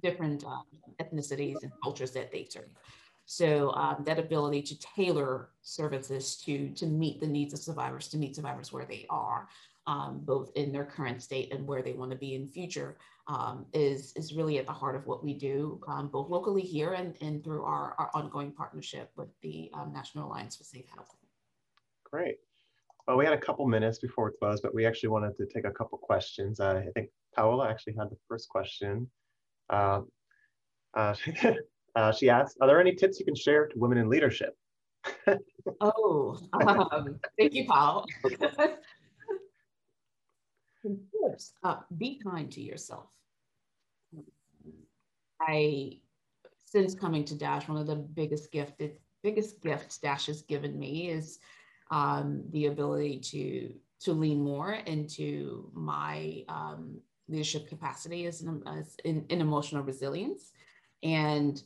different 0.01 0.43
um, 0.45 0.63
ethnicities 1.01 1.55
and 1.63 1.71
cultures 1.81 2.11
that 2.11 2.31
they 2.31 2.45
serve. 2.45 2.69
So 3.25 3.71
um, 3.71 4.03
that 4.05 4.19
ability 4.19 4.61
to 4.63 4.79
tailor 4.79 5.49
services 5.61 6.35
to, 6.45 6.69
to 6.71 6.85
meet 6.85 7.19
the 7.19 7.27
needs 7.27 7.53
of 7.53 7.59
survivors, 7.59 8.07
to 8.09 8.17
meet 8.17 8.35
survivors 8.35 8.73
where 8.73 8.85
they 8.85 9.05
are, 9.09 9.47
um, 9.87 10.21
both 10.23 10.51
in 10.55 10.71
their 10.71 10.85
current 10.85 11.21
state 11.21 11.53
and 11.53 11.67
where 11.67 11.81
they 11.81 11.93
want 11.93 12.11
to 12.11 12.17
be 12.17 12.35
in 12.35 12.47
future, 12.47 12.97
um, 13.27 13.65
is, 13.73 14.13
is 14.15 14.33
really 14.33 14.57
at 14.57 14.65
the 14.65 14.73
heart 14.73 14.95
of 14.95 15.05
what 15.07 15.23
we 15.23 15.33
do, 15.33 15.81
um, 15.87 16.09
both 16.09 16.29
locally 16.29 16.61
here 16.61 16.93
and, 16.93 17.15
and 17.21 17.43
through 17.43 17.63
our, 17.63 17.95
our 17.97 18.11
ongoing 18.13 18.51
partnership 18.51 19.11
with 19.15 19.29
the 19.41 19.71
um, 19.73 19.93
National 19.93 20.27
Alliance 20.27 20.57
for 20.57 20.63
Safe 20.63 20.85
Housing. 20.89 21.15
Great. 22.03 22.37
Well, 23.07 23.17
we 23.17 23.25
had 23.25 23.33
a 23.33 23.39
couple 23.39 23.65
minutes 23.67 23.99
before 23.99 24.25
we 24.25 24.31
close, 24.37 24.61
but 24.61 24.73
we 24.73 24.85
actually 24.85 25.09
wanted 25.09 25.35
to 25.37 25.45
take 25.45 25.65
a 25.65 25.71
couple 25.71 25.97
questions. 25.97 26.59
Uh, 26.59 26.83
I 26.87 26.91
think 26.93 27.09
Paola 27.35 27.69
actually 27.69 27.95
had 27.97 28.09
the 28.09 28.17
first 28.27 28.49
question. 28.49 29.09
Uh, 29.69 30.01
uh, 30.93 31.15
Uh, 31.95 32.11
she 32.11 32.29
asks, 32.29 32.57
are 32.59 32.67
there 32.67 32.81
any 32.81 32.93
tips 32.95 33.19
you 33.19 33.25
can 33.25 33.35
share 33.35 33.67
to 33.67 33.77
women 33.77 33.97
in 33.97 34.09
leadership? 34.09 34.57
oh, 35.81 36.39
um, 36.53 37.19
thank 37.37 37.53
you, 37.53 37.65
Paul. 37.65 38.05
First, 40.81 41.55
uh, 41.63 41.77
be 41.97 42.19
kind 42.23 42.51
to 42.51 42.61
yourself. 42.61 43.07
I, 45.39 45.99
since 46.65 46.95
coming 46.95 47.25
to 47.25 47.35
Dash, 47.35 47.67
one 47.67 47.77
of 47.77 47.87
the 47.87 47.95
biggest 47.95 48.51
gifted, 48.51 48.97
biggest 49.21 49.61
gifts 49.61 49.97
Dash 49.97 50.25
has 50.27 50.41
given 50.41 50.77
me 50.79 51.09
is 51.09 51.39
um, 51.91 52.43
the 52.51 52.67
ability 52.67 53.19
to 53.19 53.73
to 54.01 54.11
lean 54.11 54.41
more 54.43 54.73
into 54.73 55.69
my 55.73 56.43
um, 56.49 56.99
leadership 57.29 57.69
capacity 57.69 58.25
as, 58.25 58.41
an, 58.41 58.61
as 58.67 58.97
in, 59.05 59.25
in 59.29 59.39
emotional 59.39 59.81
resilience 59.81 60.51
and 61.03 61.63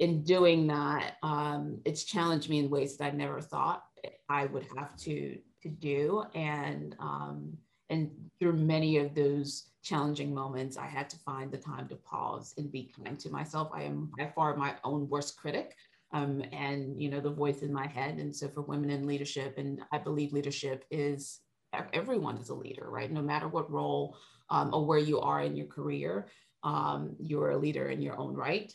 in 0.00 0.22
doing 0.22 0.66
that, 0.66 1.16
um, 1.22 1.78
it's 1.84 2.04
challenged 2.04 2.48
me 2.48 2.58
in 2.58 2.70
ways 2.70 2.96
that 2.96 3.12
I 3.12 3.16
never 3.16 3.40
thought 3.40 3.84
I 4.28 4.46
would 4.46 4.66
have 4.76 4.96
to 4.96 5.38
to 5.62 5.68
do. 5.68 6.24
And 6.34 6.96
um, 6.98 7.56
and 7.90 8.10
through 8.38 8.54
many 8.54 8.96
of 8.96 9.14
those 9.14 9.70
challenging 9.82 10.34
moments, 10.34 10.78
I 10.78 10.86
had 10.86 11.10
to 11.10 11.18
find 11.18 11.52
the 11.52 11.58
time 11.58 11.86
to 11.88 11.96
pause 11.96 12.54
and 12.56 12.72
be 12.72 12.92
kind 13.04 13.18
to 13.20 13.30
myself. 13.30 13.70
I 13.74 13.82
am 13.82 14.10
by 14.18 14.32
far 14.34 14.56
my 14.56 14.74
own 14.84 15.08
worst 15.08 15.36
critic. 15.38 15.76
Um, 16.12 16.42
and 16.50 17.00
you 17.00 17.08
know 17.08 17.20
the 17.20 17.30
voice 17.30 17.62
in 17.62 17.72
my 17.72 17.86
head 17.86 18.18
and 18.18 18.34
so 18.34 18.48
for 18.48 18.62
women 18.62 18.90
in 18.90 19.06
leadership 19.06 19.54
and 19.58 19.80
i 19.92 19.98
believe 19.98 20.32
leadership 20.32 20.84
is 20.90 21.38
everyone 21.92 22.36
is 22.38 22.48
a 22.48 22.54
leader 22.54 22.90
right 22.90 23.12
no 23.12 23.22
matter 23.22 23.46
what 23.46 23.70
role 23.70 24.16
um, 24.48 24.74
or 24.74 24.84
where 24.84 24.98
you 24.98 25.20
are 25.20 25.42
in 25.42 25.54
your 25.56 25.68
career 25.68 26.26
um, 26.64 27.14
you're 27.20 27.52
a 27.52 27.56
leader 27.56 27.90
in 27.90 28.02
your 28.02 28.18
own 28.18 28.34
right 28.34 28.74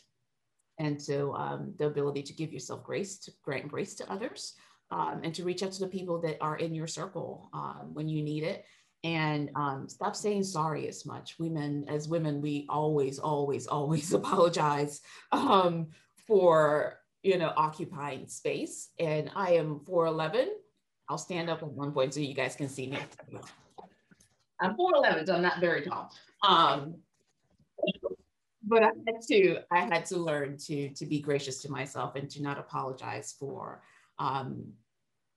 and 0.78 1.00
so 1.00 1.34
um, 1.34 1.74
the 1.78 1.86
ability 1.86 2.22
to 2.22 2.32
give 2.32 2.52
yourself 2.52 2.84
grace, 2.84 3.18
to 3.20 3.32
grant 3.42 3.68
grace 3.68 3.94
to 3.96 4.10
others, 4.10 4.54
um, 4.90 5.20
and 5.24 5.34
to 5.34 5.44
reach 5.44 5.62
out 5.62 5.72
to 5.72 5.80
the 5.80 5.88
people 5.88 6.20
that 6.20 6.36
are 6.40 6.56
in 6.56 6.74
your 6.74 6.86
circle 6.86 7.48
um, 7.52 7.90
when 7.92 8.08
you 8.08 8.22
need 8.22 8.42
it. 8.44 8.64
And 9.04 9.50
um, 9.54 9.88
stop 9.88 10.16
saying 10.16 10.44
sorry 10.44 10.88
as 10.88 11.06
much. 11.06 11.36
Women, 11.38 11.86
as 11.88 12.08
women, 12.08 12.40
we 12.40 12.66
always, 12.68 13.18
always, 13.18 13.66
always 13.76 14.12
apologize 14.12 15.00
um, 15.32 15.88
for 16.26 16.98
you 17.22 17.38
know 17.38 17.52
occupying 17.56 18.26
space. 18.28 18.90
And 18.98 19.30
I 19.34 19.52
am 19.52 19.80
4'11. 19.80 20.46
I'll 21.08 21.18
stand 21.18 21.48
up 21.48 21.62
at 21.62 21.68
one 21.68 21.92
point 21.92 22.14
so 22.14 22.20
you 22.20 22.34
guys 22.34 22.56
can 22.56 22.68
see 22.68 22.88
me. 22.88 22.98
I'm 24.60 24.76
4'11, 24.76 25.26
so 25.26 25.34
I'm 25.34 25.42
not 25.42 25.60
very 25.60 25.82
tall. 25.82 26.12
But 28.66 28.82
I 28.82 28.86
had 28.86 29.22
to 29.28 29.58
I 29.70 29.80
had 29.80 30.04
to 30.06 30.18
learn 30.18 30.58
to 30.66 30.90
to 30.90 31.06
be 31.06 31.20
gracious 31.20 31.62
to 31.62 31.70
myself 31.70 32.16
and 32.16 32.28
to 32.30 32.42
not 32.42 32.58
apologize 32.58 33.34
for 33.38 33.82
um, 34.18 34.72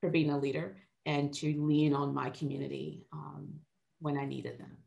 for 0.02 0.10
being 0.10 0.32
a 0.32 0.38
leader 0.38 0.78
and 1.06 1.34
to 1.34 1.48
lean 1.62 1.94
on 1.94 2.14
my 2.14 2.30
community 2.30 3.06
um, 3.14 3.50
when 4.00 4.18
I 4.18 4.26
needed 4.26 4.60
them. 4.60 4.78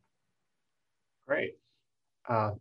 Great. 1.27 1.57
Uh, 2.29 2.53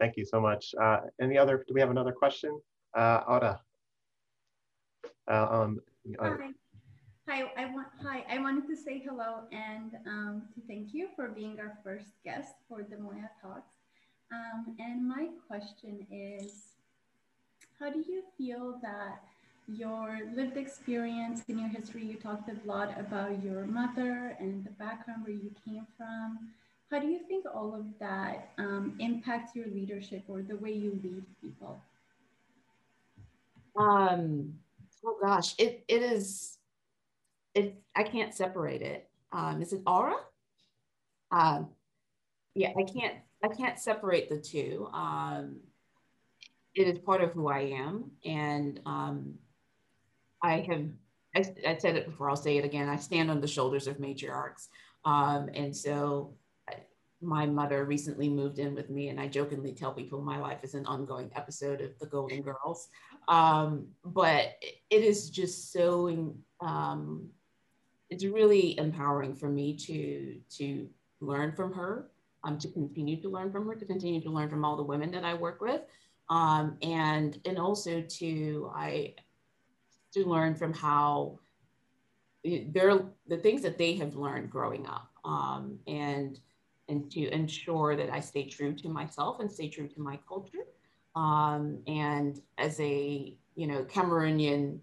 thank 0.00 0.16
you 0.16 0.24
so 0.24 0.40
much. 0.40 0.74
Uh, 0.80 0.98
any 1.20 1.38
other, 1.38 1.64
do 1.66 1.74
we 1.74 1.80
have 1.80 1.90
another 1.90 2.12
question? 2.12 2.58
Uh, 2.96 3.20
Aura. 3.28 3.60
Uh, 5.30 5.46
um, 5.50 5.80
uh, 6.18 6.30
hi. 6.30 6.50
Hi, 7.26 7.50
I 7.56 7.72
want, 7.72 7.86
hi, 8.02 8.24
I 8.28 8.38
wanted 8.38 8.68
to 8.68 8.76
say 8.76 8.98
hello 8.98 9.44
and 9.50 9.92
um, 10.06 10.42
to 10.54 10.60
thank 10.68 10.92
you 10.92 11.08
for 11.16 11.28
being 11.28 11.58
our 11.58 11.78
first 11.82 12.08
guest 12.22 12.52
for 12.68 12.82
the 12.82 12.98
Moya 12.98 13.30
Talks. 13.40 13.73
Um, 14.32 14.76
and 14.78 15.06
my 15.06 15.28
question 15.46 16.06
is, 16.10 16.74
how 17.78 17.90
do 17.90 17.98
you 17.98 18.22
feel 18.36 18.78
that 18.82 19.22
your 19.66 20.20
lived 20.34 20.56
experience 20.56 21.42
in 21.48 21.58
your 21.58 21.68
history, 21.68 22.04
you 22.04 22.16
talked 22.16 22.50
a 22.50 22.68
lot 22.68 22.98
about 23.00 23.42
your 23.42 23.64
mother 23.64 24.36
and 24.38 24.64
the 24.64 24.70
background 24.72 25.22
where 25.24 25.32
you 25.32 25.50
came 25.64 25.86
from. 25.96 26.38
How 26.90 26.98
do 26.98 27.06
you 27.06 27.20
think 27.26 27.46
all 27.52 27.74
of 27.74 27.86
that 27.98 28.50
um, 28.58 28.94
impacts 28.98 29.56
your 29.56 29.66
leadership 29.68 30.22
or 30.28 30.42
the 30.42 30.56
way 30.56 30.72
you 30.72 31.00
lead 31.02 31.24
people? 31.40 31.80
Um, 33.76 34.52
Oh 35.06 35.16
gosh, 35.20 35.54
it 35.58 35.84
it 35.88 36.02
is. 36.02 36.58
It 37.54 37.76
I 37.94 38.02
can't 38.02 38.34
separate 38.34 38.82
it. 38.82 39.08
Um, 39.32 39.60
is 39.60 39.72
it 39.72 39.82
aura? 39.86 40.16
Um, 41.30 41.68
yeah, 42.54 42.72
I 42.78 42.84
can't 42.84 43.16
I 43.44 43.48
can't 43.48 43.78
separate 43.78 44.30
the 44.30 44.38
two. 44.38 44.88
Um, 44.94 45.60
it 46.74 46.88
is 46.88 46.98
part 46.98 47.22
of 47.22 47.32
who 47.32 47.48
I 47.48 47.60
am, 47.60 48.10
and 48.24 48.80
um, 48.86 49.34
I 50.42 50.60
have. 50.68 50.86
I, 51.36 51.44
I 51.68 51.76
said 51.76 51.96
it 51.96 52.06
before. 52.06 52.30
I'll 52.30 52.36
say 52.36 52.56
it 52.56 52.64
again. 52.64 52.88
I 52.88 52.96
stand 52.96 53.30
on 53.30 53.42
the 53.42 53.46
shoulders 53.46 53.86
of 53.86 53.98
matriarchs, 53.98 54.68
um, 55.04 55.50
and 55.52 55.76
so 55.76 56.32
my 57.20 57.44
mother 57.44 57.84
recently 57.84 58.30
moved 58.30 58.58
in 58.58 58.74
with 58.74 58.88
me, 58.88 59.10
and 59.10 59.20
I 59.20 59.28
jokingly 59.28 59.72
tell 59.72 59.92
people 59.92 60.22
my 60.22 60.38
life 60.38 60.60
is 60.62 60.74
an 60.74 60.86
ongoing 60.86 61.30
episode 61.36 61.82
of 61.82 61.98
The 61.98 62.06
Golden 62.06 62.40
Girls. 62.40 62.88
Um, 63.28 63.88
but 64.06 64.52
it 64.88 65.04
is 65.04 65.28
just 65.28 65.70
so 65.70 66.34
um, 66.60 67.28
it's 68.08 68.24
really 68.24 68.78
empowering 68.78 69.34
for 69.34 69.50
me 69.50 69.76
to 69.76 70.38
to 70.56 70.88
learn 71.20 71.52
from 71.52 71.74
her, 71.74 72.08
um, 72.44 72.58
to 72.58 72.68
continue 72.68 73.20
to 73.22 73.28
learn 73.28 73.50
from 73.50 73.66
her, 73.66 73.74
to 73.74 73.84
continue 73.84 74.20
to 74.20 74.30
learn 74.30 74.48
from 74.48 74.64
all 74.64 74.76
the 74.76 74.82
women 74.82 75.10
that 75.12 75.24
I 75.24 75.34
work 75.34 75.60
with, 75.60 75.80
um, 76.28 76.76
and 76.82 77.38
and 77.44 77.58
also 77.58 78.02
to 78.02 78.70
I 78.74 79.14
to 80.12 80.24
learn 80.24 80.54
from 80.54 80.72
how 80.72 81.38
they're 82.44 83.00
the 83.26 83.38
things 83.38 83.62
that 83.62 83.78
they 83.78 83.94
have 83.96 84.14
learned 84.14 84.50
growing 84.50 84.86
up, 84.86 85.10
um, 85.24 85.78
and 85.86 86.38
and 86.88 87.10
to 87.12 87.28
ensure 87.30 87.96
that 87.96 88.10
I 88.10 88.20
stay 88.20 88.44
true 88.44 88.74
to 88.74 88.88
myself 88.88 89.40
and 89.40 89.50
stay 89.50 89.68
true 89.68 89.88
to 89.88 90.00
my 90.00 90.18
culture. 90.28 90.66
Um, 91.16 91.78
and 91.86 92.40
as 92.58 92.78
a 92.80 93.34
you 93.54 93.66
know 93.66 93.84
Cameroonian 93.84 94.78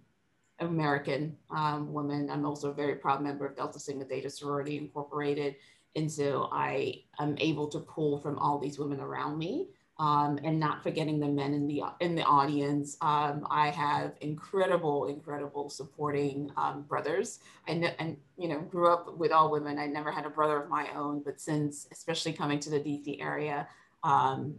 American 0.60 1.36
um, 1.50 1.91
woman, 1.93 2.30
I'm 2.30 2.45
also 2.45 2.69
a 2.69 2.74
very 2.74 2.95
proud 2.95 3.21
member 3.21 3.45
of 3.45 3.56
Delta 3.56 3.80
Sigma 3.80 4.06
Theta 4.06 4.30
Sorority 4.30 4.78
Incorporated, 4.78 5.56
and 5.96 6.12
so 6.12 6.50
I 6.52 7.04
am 7.20 7.36
able 7.40 7.68
to 7.70 7.80
pull 7.80 8.20
from 8.20 8.38
all 8.38 8.60
these 8.60 8.80
women 8.80 9.00
around 9.00 9.38
me 9.38 9.68
um, 10.00 10.40
and 10.44 10.60
not 10.60 10.82
forgetting 10.82 11.20
the 11.20 11.28
men 11.28 11.54
in 11.54 11.68
the 11.68 11.84
in 12.00 12.16
the 12.16 12.24
audience. 12.24 12.98
Um, 13.02 13.46
I 13.52 13.70
have 13.70 14.14
incredible, 14.22 15.06
incredible 15.08 15.70
supporting 15.70 16.52
um, 16.58 16.84
brothers. 16.84 17.40
I 17.68 17.76
know, 17.76 17.90
and 18.00 18.18
you 18.38 18.48
know, 18.48 18.62
grew 18.62 18.92
up 18.92 19.18
with 19.18 19.32
all 19.32 19.52
women. 19.52 19.78
I 19.78 19.86
never 19.86 20.12
had 20.12 20.26
a 20.26 20.30
brother 20.30 20.62
of 20.62 20.70
my 20.70 20.88
own, 20.96 21.22
but 21.24 21.40
since, 21.40 21.88
especially 21.92 22.34
coming 22.34 22.60
to 22.62 22.70
the 22.70 22.80
DC 22.80 23.22
area, 23.22 23.68
um, 24.04 24.56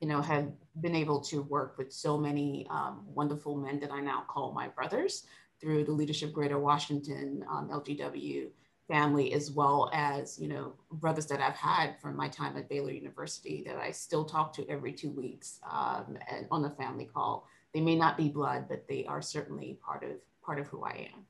you 0.00 0.06
know, 0.06 0.20
have 0.20 0.52
been 0.80 0.94
able 0.94 1.20
to 1.22 1.42
work 1.42 1.76
with 1.76 1.92
so 1.92 2.16
many 2.16 2.66
um, 2.70 3.04
wonderful 3.06 3.56
men 3.56 3.80
that 3.80 3.90
I 3.90 4.00
now 4.00 4.24
call 4.28 4.52
my 4.52 4.68
brothers 4.68 5.24
through 5.60 5.84
the 5.84 5.92
Leadership 5.92 6.32
Greater 6.32 6.58
Washington 6.58 7.44
um, 7.50 7.68
LGW 7.70 8.50
family 8.90 9.32
as 9.32 9.52
well 9.52 9.88
as 9.92 10.38
you 10.40 10.48
know 10.48 10.72
brothers 10.92 11.26
that 11.26 11.40
i've 11.40 11.54
had 11.54 11.94
from 12.00 12.16
my 12.16 12.28
time 12.28 12.56
at 12.56 12.68
baylor 12.68 12.90
university 12.90 13.62
that 13.64 13.76
i 13.76 13.90
still 13.90 14.24
talk 14.24 14.52
to 14.52 14.68
every 14.68 14.92
two 14.92 15.10
weeks 15.10 15.60
um, 15.70 16.18
and 16.28 16.46
on 16.50 16.64
a 16.64 16.70
family 16.70 17.04
call. 17.04 17.46
They 17.72 17.80
may 17.80 17.94
not 17.94 18.16
be 18.16 18.28
blood 18.28 18.66
but 18.68 18.88
they 18.88 19.04
are 19.06 19.22
certainly 19.22 19.78
part 19.80 20.02
of 20.02 20.10
part 20.42 20.58
of 20.58 20.66
who 20.66 20.82
i 20.82 21.08
am. 21.14 21.20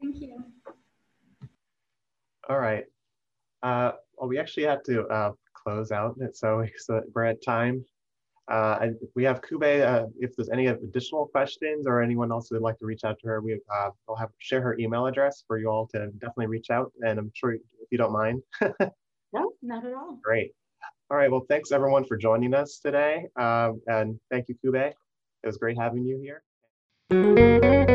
Thank 0.00 0.20
you. 0.22 0.42
All 2.48 2.58
right. 2.58 2.86
Uh, 3.62 3.92
well 4.16 4.28
we 4.28 4.38
actually 4.38 4.64
had 4.64 4.84
to 4.86 5.06
uh, 5.08 5.32
close 5.52 5.92
out. 5.92 6.16
It 6.18 6.34
so, 6.34 6.64
so 6.78 7.02
we're 7.14 7.24
at 7.24 7.44
time 7.44 7.84
uh, 8.48 8.78
and 8.80 8.96
we 9.14 9.24
have 9.24 9.40
Koube, 9.40 9.86
uh, 9.86 10.06
if 10.18 10.34
there's 10.36 10.50
any 10.50 10.66
additional 10.66 11.26
questions 11.26 11.86
or 11.86 12.02
anyone 12.02 12.32
else 12.32 12.48
who 12.48 12.56
would 12.56 12.62
like 12.62 12.78
to 12.78 12.86
reach 12.86 13.04
out 13.04 13.18
to 13.20 13.28
her, 13.28 13.40
we, 13.40 13.60
uh, 13.72 13.90
will 14.08 14.16
have 14.16 14.30
share 14.38 14.60
her 14.60 14.76
email 14.78 15.06
address 15.06 15.44
for 15.46 15.58
you 15.58 15.68
all 15.68 15.86
to 15.88 16.08
definitely 16.18 16.46
reach 16.46 16.70
out. 16.70 16.92
And 17.02 17.18
I'm 17.18 17.30
sure 17.34 17.52
if 17.52 17.60
you 17.90 17.98
don't 17.98 18.12
mind. 18.12 18.42
no, 19.32 19.52
not 19.62 19.86
at 19.86 19.94
all. 19.94 20.18
Great. 20.22 20.52
All 21.10 21.16
right. 21.16 21.30
Well, 21.30 21.44
thanks 21.48 21.72
everyone 21.72 22.04
for 22.04 22.16
joining 22.16 22.54
us 22.54 22.78
today. 22.78 23.26
Um, 23.36 23.80
and 23.86 24.18
thank 24.30 24.48
you, 24.48 24.56
Koube. 24.64 24.88
It 24.88 25.46
was 25.46 25.56
great 25.56 25.78
having 25.78 26.04
you 26.04 26.18
here. 27.10 27.88